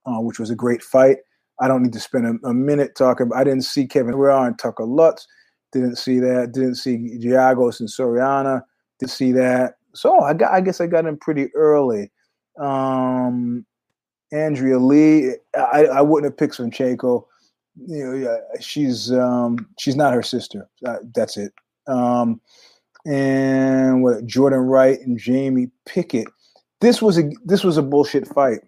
[0.07, 1.19] uh, which was a great fight.
[1.61, 3.31] I don't need to spend a, a minute talking.
[3.35, 5.27] I didn't see Kevin Real and Tucker Lutz.
[5.73, 6.53] Didn't see that.
[6.53, 8.63] Didn't see Giagos and Soriano.
[8.99, 9.75] Didn't see that.
[9.95, 10.53] So I got.
[10.53, 12.11] I guess I got in pretty early.
[12.59, 13.67] Um,
[14.33, 15.35] Andrea Lee.
[15.55, 17.25] I, I wouldn't have picked Shevchenko.
[17.87, 20.69] You know, yeah, she's um, she's not her sister.
[20.87, 21.53] Uh, that's it.
[21.87, 22.41] Um,
[23.07, 26.29] and what Jordan Wright and Jamie Pickett.
[26.81, 28.61] This was a this was a bullshit fight.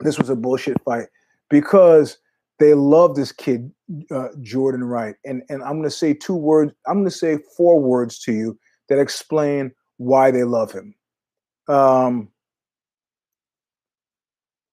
[0.00, 1.06] This was a bullshit fight
[1.52, 2.18] because
[2.58, 3.70] they love this kid
[4.10, 6.72] uh, Jordan Wright, and and I'm going to say two words.
[6.86, 10.94] I'm going to say four words to you that explain why they love him.
[11.68, 12.28] Um,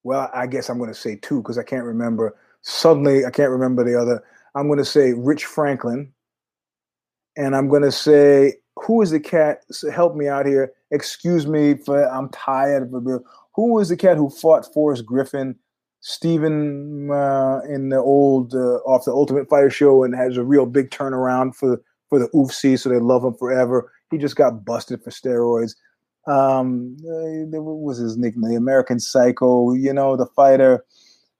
[0.03, 2.35] well, I guess I'm going to say two because I can't remember.
[2.61, 4.23] Suddenly, I can't remember the other.
[4.55, 6.13] I'm going to say Rich Franklin,
[7.37, 9.63] and I'm going to say who is the cat?
[9.93, 10.71] Help me out here.
[10.91, 12.89] Excuse me for I'm tired.
[13.55, 15.55] Who was the cat who fought Forrest Griffin?
[16.01, 20.65] Steven uh, in the old uh, off the Ultimate Fighter show and has a real
[20.65, 23.91] big turnaround for for the UFC, so they love him forever.
[24.09, 25.75] He just got busted for steroids.
[26.27, 28.51] Um, uh, what was his nickname?
[28.51, 29.73] The American Psycho.
[29.73, 30.85] You know the fighter.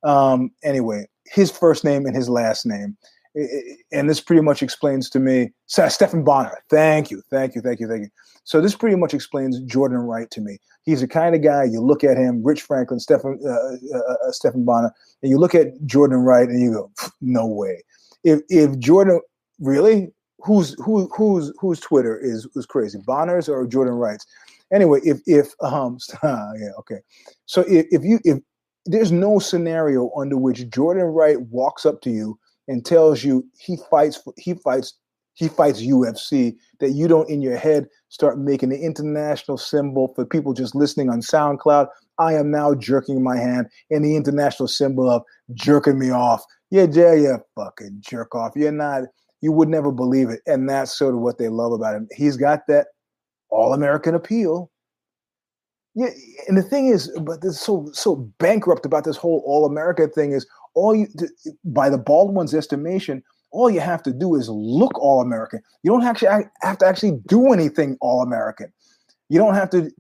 [0.04, 2.98] Um, anyway, his first name and his last name
[3.36, 6.58] and this pretty much explains to me Stephan Bonnar.
[6.70, 8.10] Thank you, thank you, thank you, thank you.
[8.44, 10.58] So this pretty much explains Jordan Wright to me.
[10.84, 14.32] He's the kind of guy you look at him, Rich Franklin, Stephen uh, uh, uh,
[14.32, 17.84] Stephan Bonnar, and you look at Jordan Wright and you go, no way.
[18.24, 19.22] If if Jordan
[19.60, 24.26] really who's who who's whose Twitter is is crazy, Bonnar's or Jordan Wright's.
[24.74, 27.00] Anyway, if if um yeah okay,
[27.46, 28.40] so if, if you if
[28.86, 33.78] there's no scenario under which Jordan Wright walks up to you and tells you he
[33.90, 34.94] fights he fights
[35.34, 40.26] he fights UFC that you don't in your head start making the international symbol for
[40.26, 41.88] people just listening on SoundCloud.
[42.18, 46.44] I am now jerking my hand in the international symbol of jerking me off.
[46.72, 48.52] Yeah, yeah, yeah, fucking jerk off.
[48.56, 49.04] You're not,
[49.40, 50.42] you would never believe it.
[50.46, 52.10] And that's sort of what they love about him.
[52.14, 52.88] He's got that
[53.50, 54.70] all American appeal.
[55.96, 56.10] Yeah,
[56.48, 60.34] and the thing is, but this so so bankrupt about this whole all America thing
[60.34, 60.46] is
[60.76, 61.08] all you
[61.66, 65.62] by the bald one's estimation, all you have to do is look all American.
[65.84, 68.72] You don't actually have to actually do anything all American.
[69.30, 69.92] You don't have to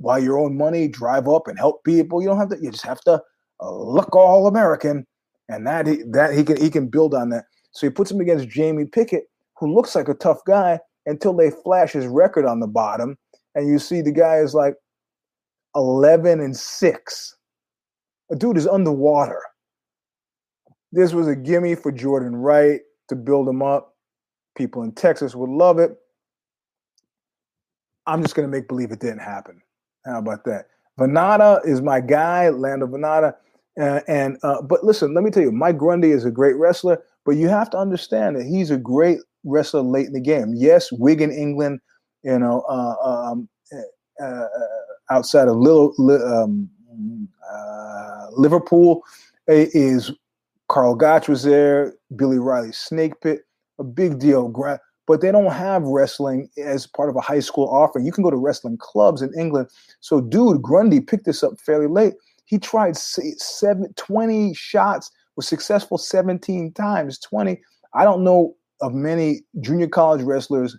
[0.00, 2.20] buy your own money, drive up and help people.
[2.20, 2.58] You don't have to.
[2.60, 3.22] You just have to
[3.60, 5.06] uh, look all American,
[5.48, 7.44] and that he, that he can he can build on that.
[7.72, 9.24] So he puts him against Jamie Pickett,
[9.58, 13.18] who looks like a tough guy until they flash his record on the bottom,
[13.54, 14.74] and you see the guy is like
[15.74, 17.36] eleven and six.
[18.30, 19.42] A dude is underwater.
[20.94, 23.96] This was a gimme for Jordan Wright to build him up.
[24.56, 25.98] People in Texas would love it.
[28.06, 29.60] I'm just going to make believe it didn't happen.
[30.06, 30.68] How about that?
[30.96, 33.34] Vannata is my guy, Lando Vannata.
[33.80, 37.02] Uh, and uh, but listen, let me tell you, Mike Grundy is a great wrestler,
[37.24, 40.54] but you have to understand that he's a great wrestler late in the game.
[40.54, 41.80] Yes, Wigan, England,
[42.22, 43.48] you know, uh, um,
[44.20, 44.46] uh, uh,
[45.10, 45.92] outside of Little,
[46.24, 46.70] um,
[47.52, 49.02] uh, Liverpool,
[49.48, 50.12] is
[50.74, 53.42] Karl Gotch was there, Billy Riley Snake Pit,
[53.78, 54.52] a big deal.
[55.06, 58.04] But they don't have wrestling as part of a high school offering.
[58.04, 59.68] You can go to wrestling clubs in England.
[60.00, 62.14] So, dude, Grundy picked this up fairly late.
[62.46, 67.20] He tried seven, 20 shots, was successful 17 times.
[67.20, 67.60] 20.
[67.94, 70.76] I don't know of many junior college wrestlers,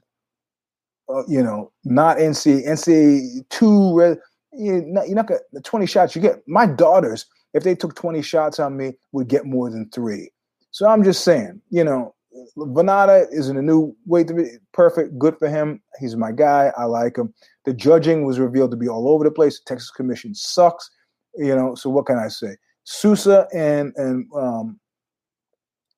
[1.08, 4.18] uh, you know, not NC, NC two.
[4.52, 6.46] You're not, you're not gonna, the 20 shots you get.
[6.48, 10.30] My daughters if they took 20 shots on me, would get more than three.
[10.72, 12.14] So I'm just saying, you know,
[12.58, 14.44] Vannata is in a new way to be
[14.74, 15.18] perfect.
[15.18, 15.82] Good for him.
[15.98, 16.74] He's my guy.
[16.78, 17.34] I like him.
[17.64, 19.58] The judging was revealed to be all over the place.
[19.58, 20.92] The Texas Commission sucks.
[21.38, 22.58] You know, so what can I say?
[22.84, 24.80] Souza and and um,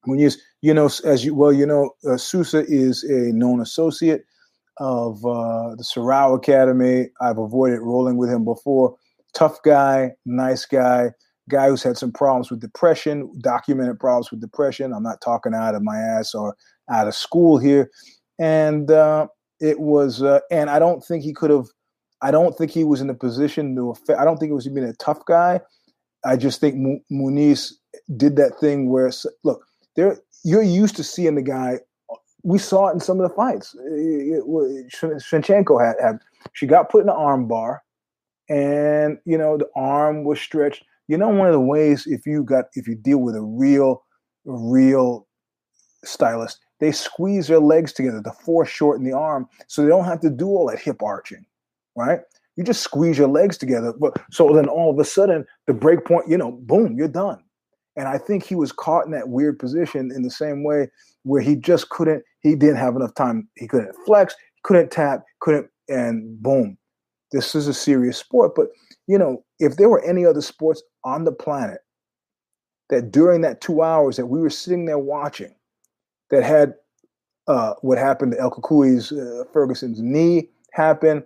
[0.03, 0.30] when you
[0.62, 4.24] you know as you well you know uh, Souza is a known associate
[4.78, 7.10] of uh, the Sorrow Academy.
[7.20, 8.95] I've avoided rolling with him before.
[9.34, 11.12] Tough guy, nice guy
[11.49, 14.93] guy who's had some problems with depression, documented problems with depression.
[14.93, 16.55] I'm not talking out of my ass or
[16.89, 17.89] out of school here.
[18.39, 19.27] And uh,
[19.59, 21.67] it was, uh, and I don't think he could have
[22.21, 23.91] I don't think he was in a position to.
[23.91, 25.59] Affect, I don't think it was even a tough guy.
[26.25, 26.75] I just think
[27.11, 27.73] Muniz
[28.15, 29.11] did that thing where
[29.43, 29.63] look,
[29.95, 31.79] there you're used to seeing the guy.
[32.43, 33.75] We saw it in some of the fights.
[33.75, 36.19] Shevchenko had, had
[36.53, 37.83] she got put in the arm bar,
[38.49, 40.83] and you know the arm was stretched.
[41.08, 44.03] You know, one of the ways if you got if you deal with a real,
[44.45, 45.28] real
[46.03, 50.30] stylist, they squeeze their legs together to foreshorten the arm, so they don't have to
[50.30, 51.45] do all that hip arching,
[51.95, 52.20] right?
[52.55, 56.05] You just squeeze your legs together, but so then all of a sudden the break
[56.05, 57.43] point, you know, boom, you're done.
[57.95, 60.89] And I think he was caught in that weird position in the same way
[61.24, 63.47] where he just couldn't, he didn't have enough time.
[63.55, 66.78] He couldn't flex, couldn't tap, couldn't, and boom.
[67.32, 68.53] This is a serious sport.
[68.55, 68.67] But,
[69.07, 71.80] you know, if there were any other sports on the planet
[72.89, 75.53] that during that two hours that we were sitting there watching
[76.30, 76.73] that had
[77.47, 81.23] uh, what happened to El Cucuy's uh, Ferguson's knee happen,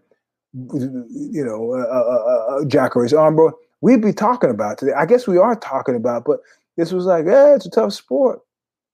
[0.54, 4.94] you know, uh, uh, uh, uh armbar, we'd be talking about today.
[4.94, 6.40] I guess we are talking about, but
[6.78, 8.42] this was like, yeah, it's a tough sport.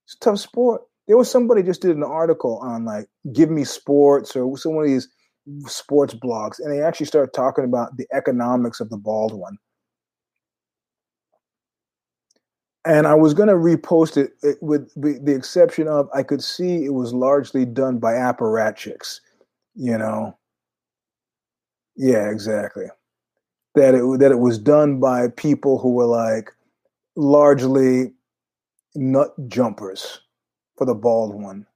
[0.06, 0.82] It's a tough sport.
[1.06, 4.84] There was somebody just did an article on like Give Me Sports or some of
[4.84, 5.08] these
[5.66, 9.58] sports blogs, and they actually started talking about the economics of the bald one.
[12.84, 16.84] And I was going to repost it, it with the exception of I could see
[16.84, 19.20] it was largely done by apparatchiks,
[19.74, 20.36] you know.
[21.96, 22.86] Yeah, exactly.
[23.74, 26.50] That it that it was done by people who were like,
[27.16, 28.14] largely
[28.94, 30.20] nut jumpers
[30.76, 31.66] for the bald one.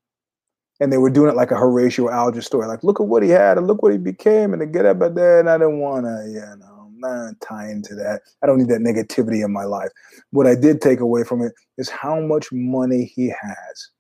[0.83, 3.29] And they were doing it like a Horatio Alger story, like look at what he
[3.29, 5.79] had and look what he became, and to get up at that, and I didn't
[5.79, 8.23] want to, you know, not tie into that.
[8.43, 9.91] I don't need that negativity in my life.
[10.33, 13.91] What I did take away from it is how much money he has.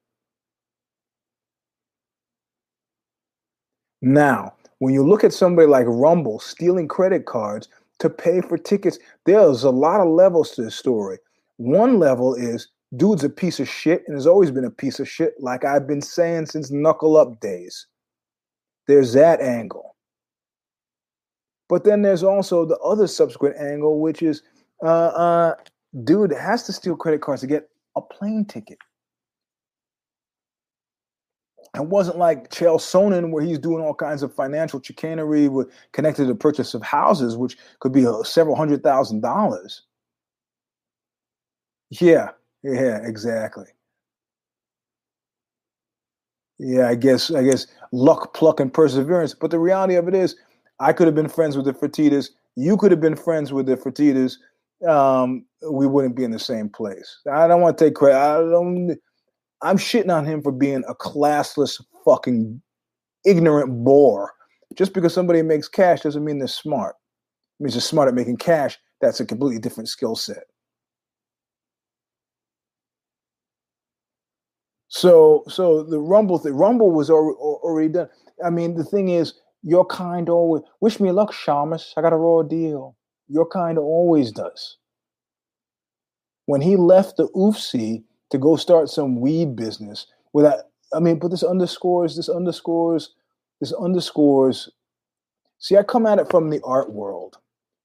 [4.00, 7.68] Now, when you look at somebody like Rumble stealing credit cards
[8.00, 11.18] to pay for tickets, there's a lot of levels to this story.
[11.58, 12.66] One level is
[12.96, 15.86] dude's a piece of shit and has always been a piece of shit, like I've
[15.86, 17.86] been saying since knuckle up days.
[18.86, 19.96] There's that angle.
[21.68, 24.42] But then there's also the other subsequent angle, which is
[24.82, 25.54] uh, uh,
[26.04, 28.78] dude has to steal credit cards to get a plane ticket.
[31.74, 36.24] It wasn't like Chael Sonnen, where he's doing all kinds of financial chicanery with connected
[36.24, 39.82] to the purchase of houses, which could be a, several hundred thousand dollars.
[41.88, 42.30] Yeah,
[42.62, 43.66] yeah, exactly.
[46.58, 49.34] Yeah, I guess I guess luck, pluck, and perseverance.
[49.34, 50.36] But the reality of it is,
[50.80, 52.30] I could have been friends with the Fertittas.
[52.56, 54.36] You could have been friends with the Fertittas.
[54.88, 57.20] Um, we wouldn't be in the same place.
[57.32, 58.18] I don't want to take credit.
[58.18, 58.96] I don't.
[59.62, 62.62] I'm shitting on him for being a classless, fucking
[63.26, 64.32] ignorant bore.
[64.76, 66.96] Just because somebody makes cash doesn't mean they're smart.
[67.60, 68.78] It means they're smart at making cash.
[69.00, 70.44] That's a completely different skill set.
[74.94, 78.10] So so the Rumble the Rumble was already, done.
[78.44, 79.32] I mean, the thing is,
[79.62, 81.94] your kind always wish me luck, Shamus.
[81.96, 82.94] I got a raw deal.
[83.26, 84.76] Your kind always does.
[86.44, 90.58] When he left the UFC to go start some weed business, without
[90.94, 93.14] I mean, but this underscores, this underscores,
[93.62, 94.68] this underscores.
[95.58, 97.38] See, I come at it from the art world,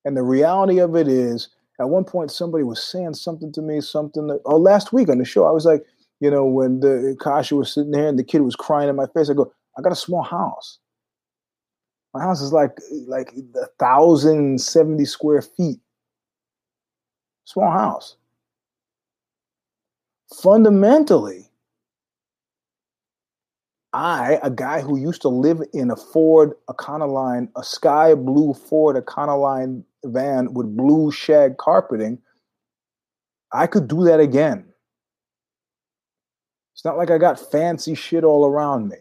[0.03, 1.47] and the reality of it is,
[1.79, 5.19] at one point somebody was saying something to me, something that, oh, last week on
[5.19, 5.85] the show, I was like
[6.19, 9.07] you know, when the Kasha was sitting there and the kid was crying in my
[9.13, 10.79] face, I go, I got a small house.
[12.13, 12.71] My house is like
[13.07, 15.79] like a thousand seventy square feet.
[17.45, 18.15] Small house.
[20.41, 21.47] Fundamentally,
[23.93, 28.95] I, a guy who used to live in a Ford Econoline, a sky blue Ford
[28.95, 32.19] Econoline van with blue shag carpeting,
[33.53, 34.66] I could do that again.
[36.77, 38.97] It's not like I got fancy shit all around me.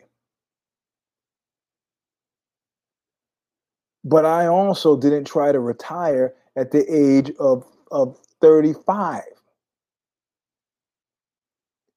[4.02, 9.24] But I also didn't try to retire at the age of, of 35.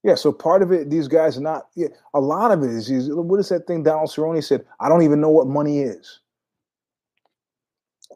[0.03, 2.91] Yeah, so part of it, these guys are not, yeah, a lot of it is,
[2.91, 4.65] is what is that thing Donald Cerrone said?
[4.81, 6.19] I don't even know what money is.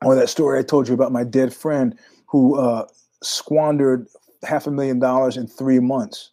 [0.03, 2.87] Or that story I told you about my dead friend who uh,
[3.21, 4.09] squandered
[4.43, 6.32] half a million dollars in three months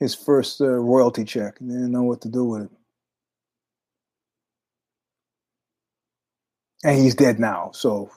[0.00, 1.58] his first uh, royalty check.
[1.60, 2.70] They didn't know what to do with it.
[6.84, 7.70] And he's dead now.
[7.74, 8.10] So,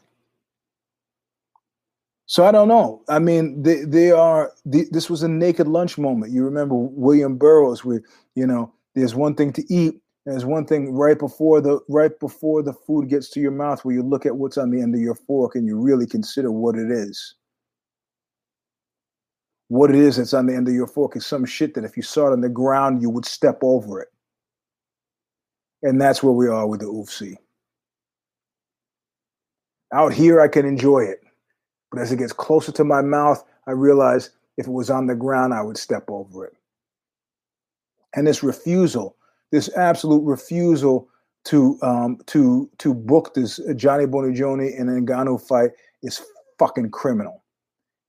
[2.25, 3.03] so I don't know.
[3.09, 4.51] I mean, they they are.
[4.65, 6.33] They, this was a naked lunch moment.
[6.33, 8.03] You remember William Burroughs, where
[8.35, 12.63] you know, there's one thing to eat, There's one thing right before the right before
[12.63, 15.01] the food gets to your mouth where you look at what's on the end of
[15.01, 17.35] your fork and you really consider what it is.
[19.69, 21.97] What it is that's on the end of your fork is some shit that if
[21.97, 24.09] you saw it on the ground, you would step over it.
[25.81, 27.35] And that's where we are with the oofsie.
[29.93, 31.21] Out here, I can enjoy it.
[31.91, 35.15] But as it gets closer to my mouth, I realize if it was on the
[35.15, 36.53] ground, I would step over it.
[38.15, 39.15] And this refusal
[39.53, 41.07] this absolute refusal
[41.45, 45.69] to um, to to book this Johnny Bonigioni and Ngannou fight
[46.01, 46.21] is
[46.57, 47.42] fucking criminal.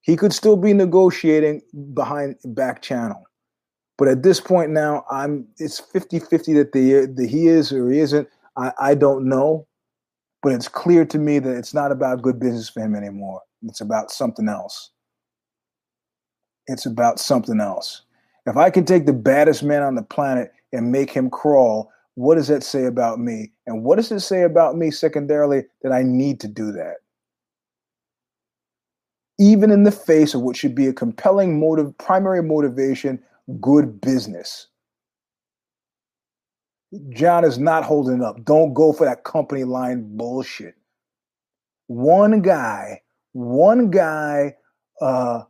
[0.05, 1.63] He could still be negotiating
[1.95, 3.23] behind back channel.
[3.97, 7.99] But at this point now, I'm it's 50-50 that the, the he is or he
[7.99, 8.27] isn't.
[8.55, 9.67] I, I don't know.
[10.43, 13.41] But it's clear to me that it's not about good business for him anymore.
[13.63, 14.91] It's about something else.
[16.67, 18.03] It's about something else.
[18.45, 22.35] If I can take the baddest man on the planet and make him crawl, what
[22.35, 23.53] does that say about me?
[23.65, 26.97] And what does it say about me, secondarily, that I need to do that?
[29.37, 33.21] Even in the face of what should be a compelling motive, primary motivation,
[33.59, 34.67] good business.
[37.09, 38.43] John is not holding up.
[38.45, 40.75] Don't go for that company line bullshit.
[41.87, 43.01] One guy,
[43.33, 44.55] one guy,
[45.01, 45.43] uh,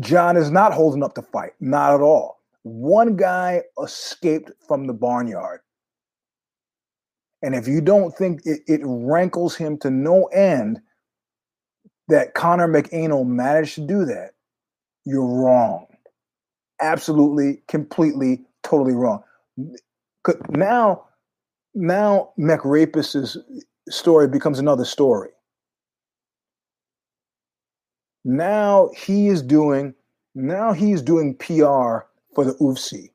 [0.00, 2.40] John is not holding up the fight, not at all.
[2.62, 5.60] One guy escaped from the barnyard.
[7.42, 10.80] And if you don't think it, it rankles him to no end
[12.10, 14.32] that Conor McAnal managed to do that,
[15.04, 15.86] you're wrong.
[16.80, 19.22] Absolutely, completely, totally wrong.
[20.48, 21.06] Now,
[21.74, 23.36] now McRapist's
[23.88, 25.30] story becomes another story.
[28.24, 29.94] Now he is doing
[30.34, 33.10] now he's doing PR for the UFC.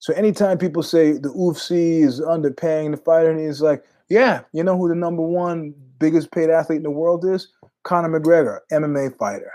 [0.00, 4.62] So anytime people say the UFC is underpaying the fighter, and he's like, yeah, you
[4.62, 7.48] know who the number one biggest paid athlete in the world is?
[7.86, 9.52] Conor McGregor, MMA fighter.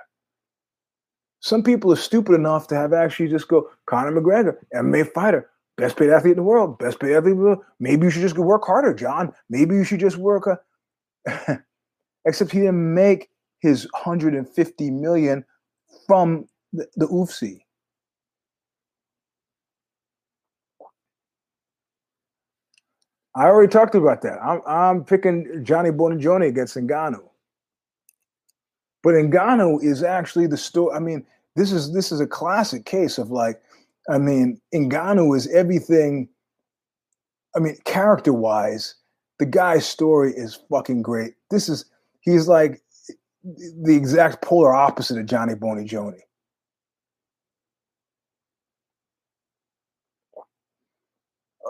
[1.41, 5.97] Some people are stupid enough to have actually just go, Conor McGregor, MMA fighter, best
[5.97, 7.59] paid athlete in the world, best paid athlete in the world.
[7.79, 9.33] Maybe you should just work harder, John.
[9.49, 10.47] Maybe you should just work.
[10.47, 11.59] A...
[12.25, 13.29] Except he didn't make
[13.59, 15.43] his 150 million
[16.07, 17.59] from the, the UFC.
[23.35, 24.39] I already talked about that.
[24.43, 27.30] I'm I'm picking Johnny Bonigioni against Ngannou.
[29.03, 30.95] But Ngannou is actually the story.
[30.95, 31.25] I mean,
[31.55, 33.61] this is this is a classic case of like,
[34.09, 36.29] I mean, Ngannou is everything.
[37.55, 38.95] I mean, character wise,
[39.39, 41.33] the guy's story is fucking great.
[41.49, 41.85] This is
[42.21, 42.81] he's like
[43.43, 46.19] the exact polar opposite of Johnny Bonigioni.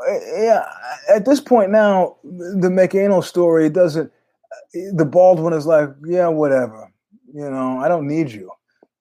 [0.08, 0.66] Eh, yeah,
[1.10, 4.12] at this point now, the McAnal story doesn't.
[4.74, 6.91] The bald one is like, yeah, whatever.
[7.34, 8.52] You know, I don't need you,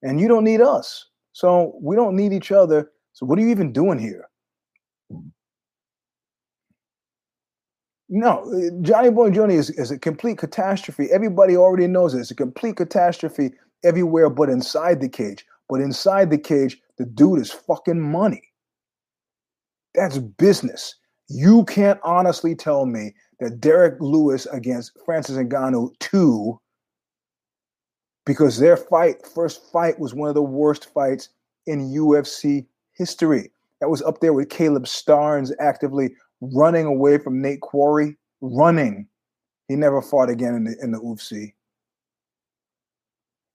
[0.02, 1.06] and you don't need us.
[1.32, 2.90] So we don't need each other.
[3.12, 4.28] So what are you even doing here?
[8.12, 8.44] No,
[8.82, 11.08] Johnny Boy Bonigioni is, is a complete catastrophe.
[11.12, 12.20] Everybody already knows it.
[12.20, 13.52] It's a complete catastrophe
[13.84, 15.46] everywhere but inside the cage.
[15.68, 18.42] But inside the cage, the dude is fucking money.
[19.94, 20.96] That's business.
[21.28, 26.60] You can't honestly tell me that Derrick Lewis against Francis Ngannou 2
[28.30, 31.30] because their fight, first fight, was one of the worst fights
[31.66, 33.50] in UFC history.
[33.80, 39.08] That was up there with Kalib Starnes actively running away from Nate Quarry, running.
[39.66, 41.54] He never fought again in the in the UFC.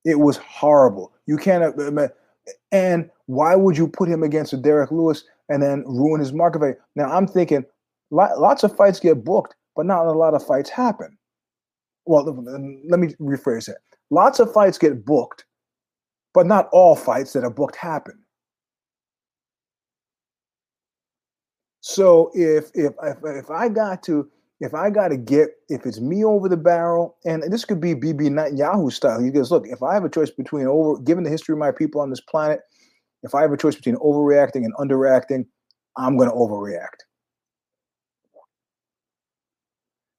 [0.03, 1.13] It was horrible.
[1.25, 1.63] You can't.
[1.63, 2.09] Uh,
[2.73, 6.59] and why would you put him against a Derrick Lewis and then ruin his market
[6.59, 6.75] value?
[6.97, 7.63] Now I'm thinking
[8.11, 11.17] lots of fights get booked, but not a lot of fights happen.
[12.03, 12.25] Well,
[12.89, 13.77] let me rephrase that.
[14.11, 15.45] Lots of fights get booked,
[16.33, 18.19] but not all fights that are booked happen.
[21.81, 24.29] So if if if, if I got to
[24.59, 27.93] if I got to get if it's me over the barrel, and this could be
[27.93, 29.21] Bibi Netanyahu style.
[29.21, 31.71] He goes, look, if I have a choice between over, given the history of my
[31.71, 32.61] people on this planet,
[33.23, 35.45] if I have a choice between overreacting and underreacting,
[35.97, 37.03] I'm going to overreact.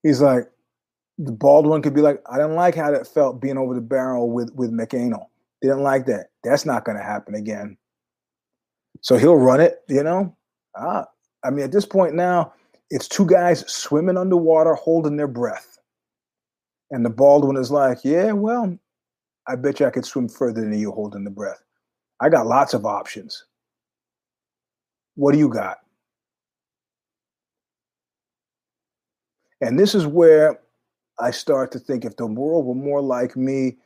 [0.03, 0.45] He's like,
[1.19, 3.81] the bald one could be like, I didn't like how that felt being over the
[3.81, 5.27] barrel with with McAnal.
[5.63, 6.27] Didn't like that.
[6.45, 7.77] That's not going to happen again.
[9.01, 10.37] So he'll run it, you know.
[10.77, 11.07] Ah,
[11.45, 12.53] I mean, at this point now,
[12.91, 15.79] it's two guys swimming underwater, holding their breath.
[16.91, 18.79] And the bald one is like, yeah, well,
[19.49, 21.63] I bet you I could swim further than you holding the breath.
[22.21, 23.45] I got lots of options.
[25.15, 25.79] What do you got?
[29.61, 30.61] And this is where
[31.19, 33.79] I start to think if the world were more like me,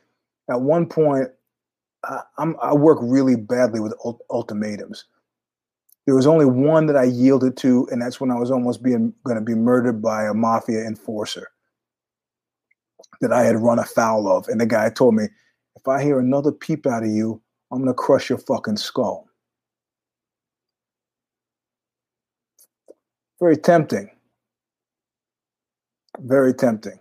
[0.49, 1.29] at one point,
[2.03, 2.21] I,
[2.61, 3.93] I work really badly with
[4.29, 5.05] ultimatums.
[6.05, 9.13] There was only one that I yielded to, and that's when I was almost being
[9.23, 11.49] going to be murdered by a mafia enforcer
[13.21, 14.47] that I had run afoul of.
[14.47, 15.25] And the guy told me,
[15.75, 19.27] if I hear another peep out of you, I'm going to crush your fucking skull.
[23.39, 24.09] Very tempting.
[26.19, 27.00] Very tempting.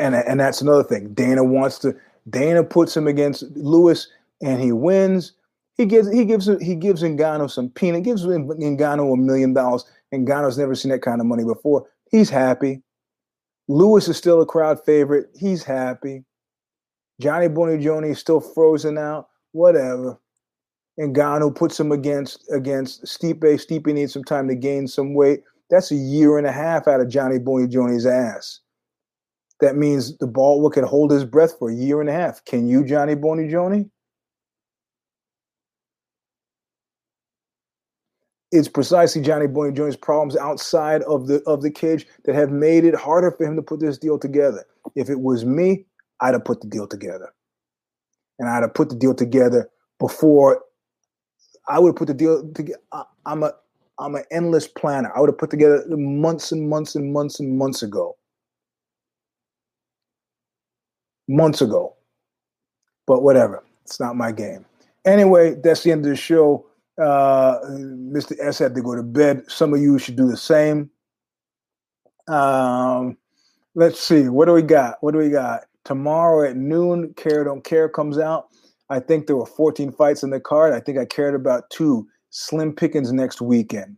[0.00, 1.14] And, and that's another thing.
[1.14, 1.94] Dana wants to.
[2.30, 4.08] Dana puts him against Lewis,
[4.42, 5.32] and he wins.
[5.76, 8.04] He gives he gives he gives Ngannou some peanut.
[8.04, 9.84] Gives Ngannou a million dollars.
[10.12, 11.86] Ngannou's never seen that kind of money before.
[12.10, 12.82] He's happy.
[13.68, 15.26] Lewis is still a crowd favorite.
[15.38, 16.24] He's happy.
[17.20, 19.28] Johnny Buonigione is still frozen out.
[19.52, 20.18] Whatever.
[20.98, 23.40] Ngannou puts him against against Stipe.
[23.40, 25.42] Stipe needs some time to gain some weight.
[25.70, 28.60] That's a year and a half out of Johnny Buonigione's ass.
[29.60, 32.44] That means the ball can hold his breath for a year and a half.
[32.44, 33.88] Can you, Johnny Buonigione?
[38.54, 42.94] It's precisely Johnny Buonigione's problems outside of the of the cage that have made it
[42.94, 44.64] harder for him to put this deal together.
[44.94, 45.86] If it was me,
[46.20, 47.34] I'd have put the deal together,
[48.38, 50.62] and I'd have put the deal together before
[51.66, 52.80] I would have put the deal together.
[53.26, 53.54] I'm a
[53.98, 55.10] I'm an endless planner.
[55.16, 58.16] I would have put together months and months and months and months ago.
[61.28, 61.94] Months ago.
[63.06, 63.62] But whatever.
[63.84, 64.64] It's not my game.
[65.04, 66.66] Anyway, that's the end of the show.
[66.98, 68.32] Uh, Mr.
[68.40, 69.44] S had to go to bed.
[69.48, 70.90] Some of you should do the same.
[72.28, 73.16] Um,
[73.74, 74.28] let's see.
[74.28, 74.96] What do we got?
[75.00, 75.64] What do we got?
[75.84, 78.48] Tomorrow at noon, Care Don't Care comes out.
[78.88, 80.72] I think there were 14 fights in the card.
[80.72, 82.06] I think I cared about two.
[82.30, 83.96] Slim Pickens next weekend.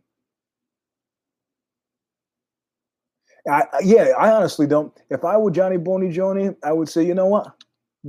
[3.49, 4.91] I, yeah, I honestly don't.
[5.09, 7.47] If I were Johnny Buonigione, I would say, you know what?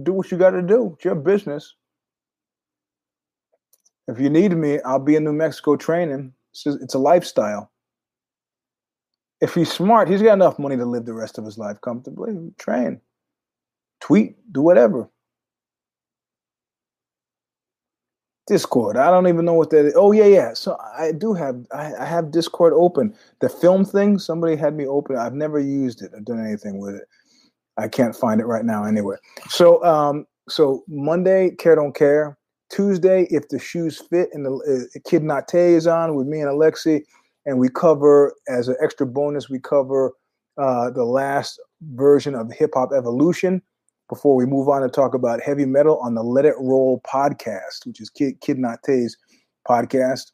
[0.03, 0.93] Do what you got to do.
[0.95, 1.75] It's your business.
[4.09, 6.33] If you need me, I'll be in New Mexico training.
[6.53, 7.71] It's, just, it's a lifestyle.
[9.41, 12.35] If he's smart, he's got enough money to live the rest of his life comfortably.
[12.59, 13.01] Train,
[14.01, 15.09] tweet, do whatever.
[18.49, 18.97] Discord.
[18.97, 19.95] I don't even know what that is.
[19.95, 20.55] Oh yeah, yeah.
[20.55, 23.15] So I do have I, have Discord open.
[23.41, 25.17] The film thing, somebody had me open.
[25.17, 27.05] I've never used it or done anything with it.
[27.77, 29.21] I can't find it right now anywhere.
[29.49, 32.39] So um so Monday, care don't care.
[32.71, 36.51] Tuesday, if the shoes fit and the uh, kid Nate is on with me and
[36.51, 37.03] Alexi,
[37.47, 40.13] and we cover as an extra bonus, we cover
[40.59, 41.61] uh, the last
[41.95, 43.63] version of Hip Hop Evolution
[44.09, 47.87] before we move on to talk about heavy metal on the Let It Roll podcast,
[47.87, 49.17] which is Kid, Kid Nate's
[49.69, 50.33] podcast.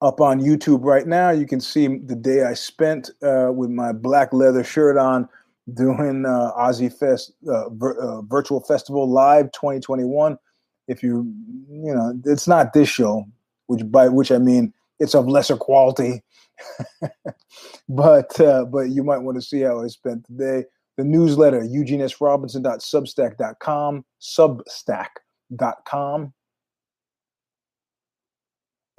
[0.00, 3.92] Up on YouTube right now, you can see the day I spent uh, with my
[3.92, 5.28] black leather shirt on
[5.74, 10.38] doing uh, OZY Fest uh, vir- uh, Virtual Festival Live 2021.
[10.86, 11.32] If you,
[11.68, 13.26] you know, it's not this show,
[13.66, 16.22] which by which I mean it's of lesser quality,
[17.88, 20.64] but uh, but you might want to see how I spent the day
[20.98, 26.34] the newsletter, eugenesrobinson.substack.com, substack.com.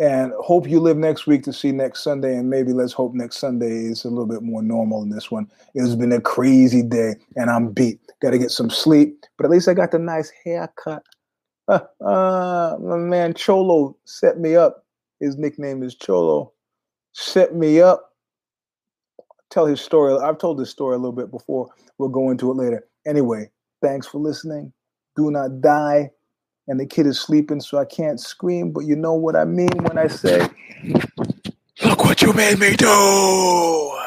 [0.02, 2.38] And hope you live next week to see next Sunday.
[2.38, 5.52] And maybe let's hope next Sunday is a little bit more normal than this one.
[5.76, 8.00] It has been a crazy day and I'm beat.
[8.22, 11.04] Got to get some sleep, but at least I got the nice haircut.
[11.68, 11.82] Uh,
[12.80, 14.86] my man Cholo set me up.
[15.20, 16.54] His nickname is Cholo.
[17.12, 18.09] Set me up
[19.50, 20.18] tell his story.
[20.18, 21.70] I've told this story a little bit before.
[21.98, 22.88] We'll go into it later.
[23.08, 23.50] Anyway,
[23.82, 24.72] thanks for listening.
[25.16, 26.12] Do not die.
[26.68, 29.76] And the kid is sleeping, so I can't scream, but you know what I mean
[29.84, 30.48] when I say,
[31.84, 34.00] Look what you made me do.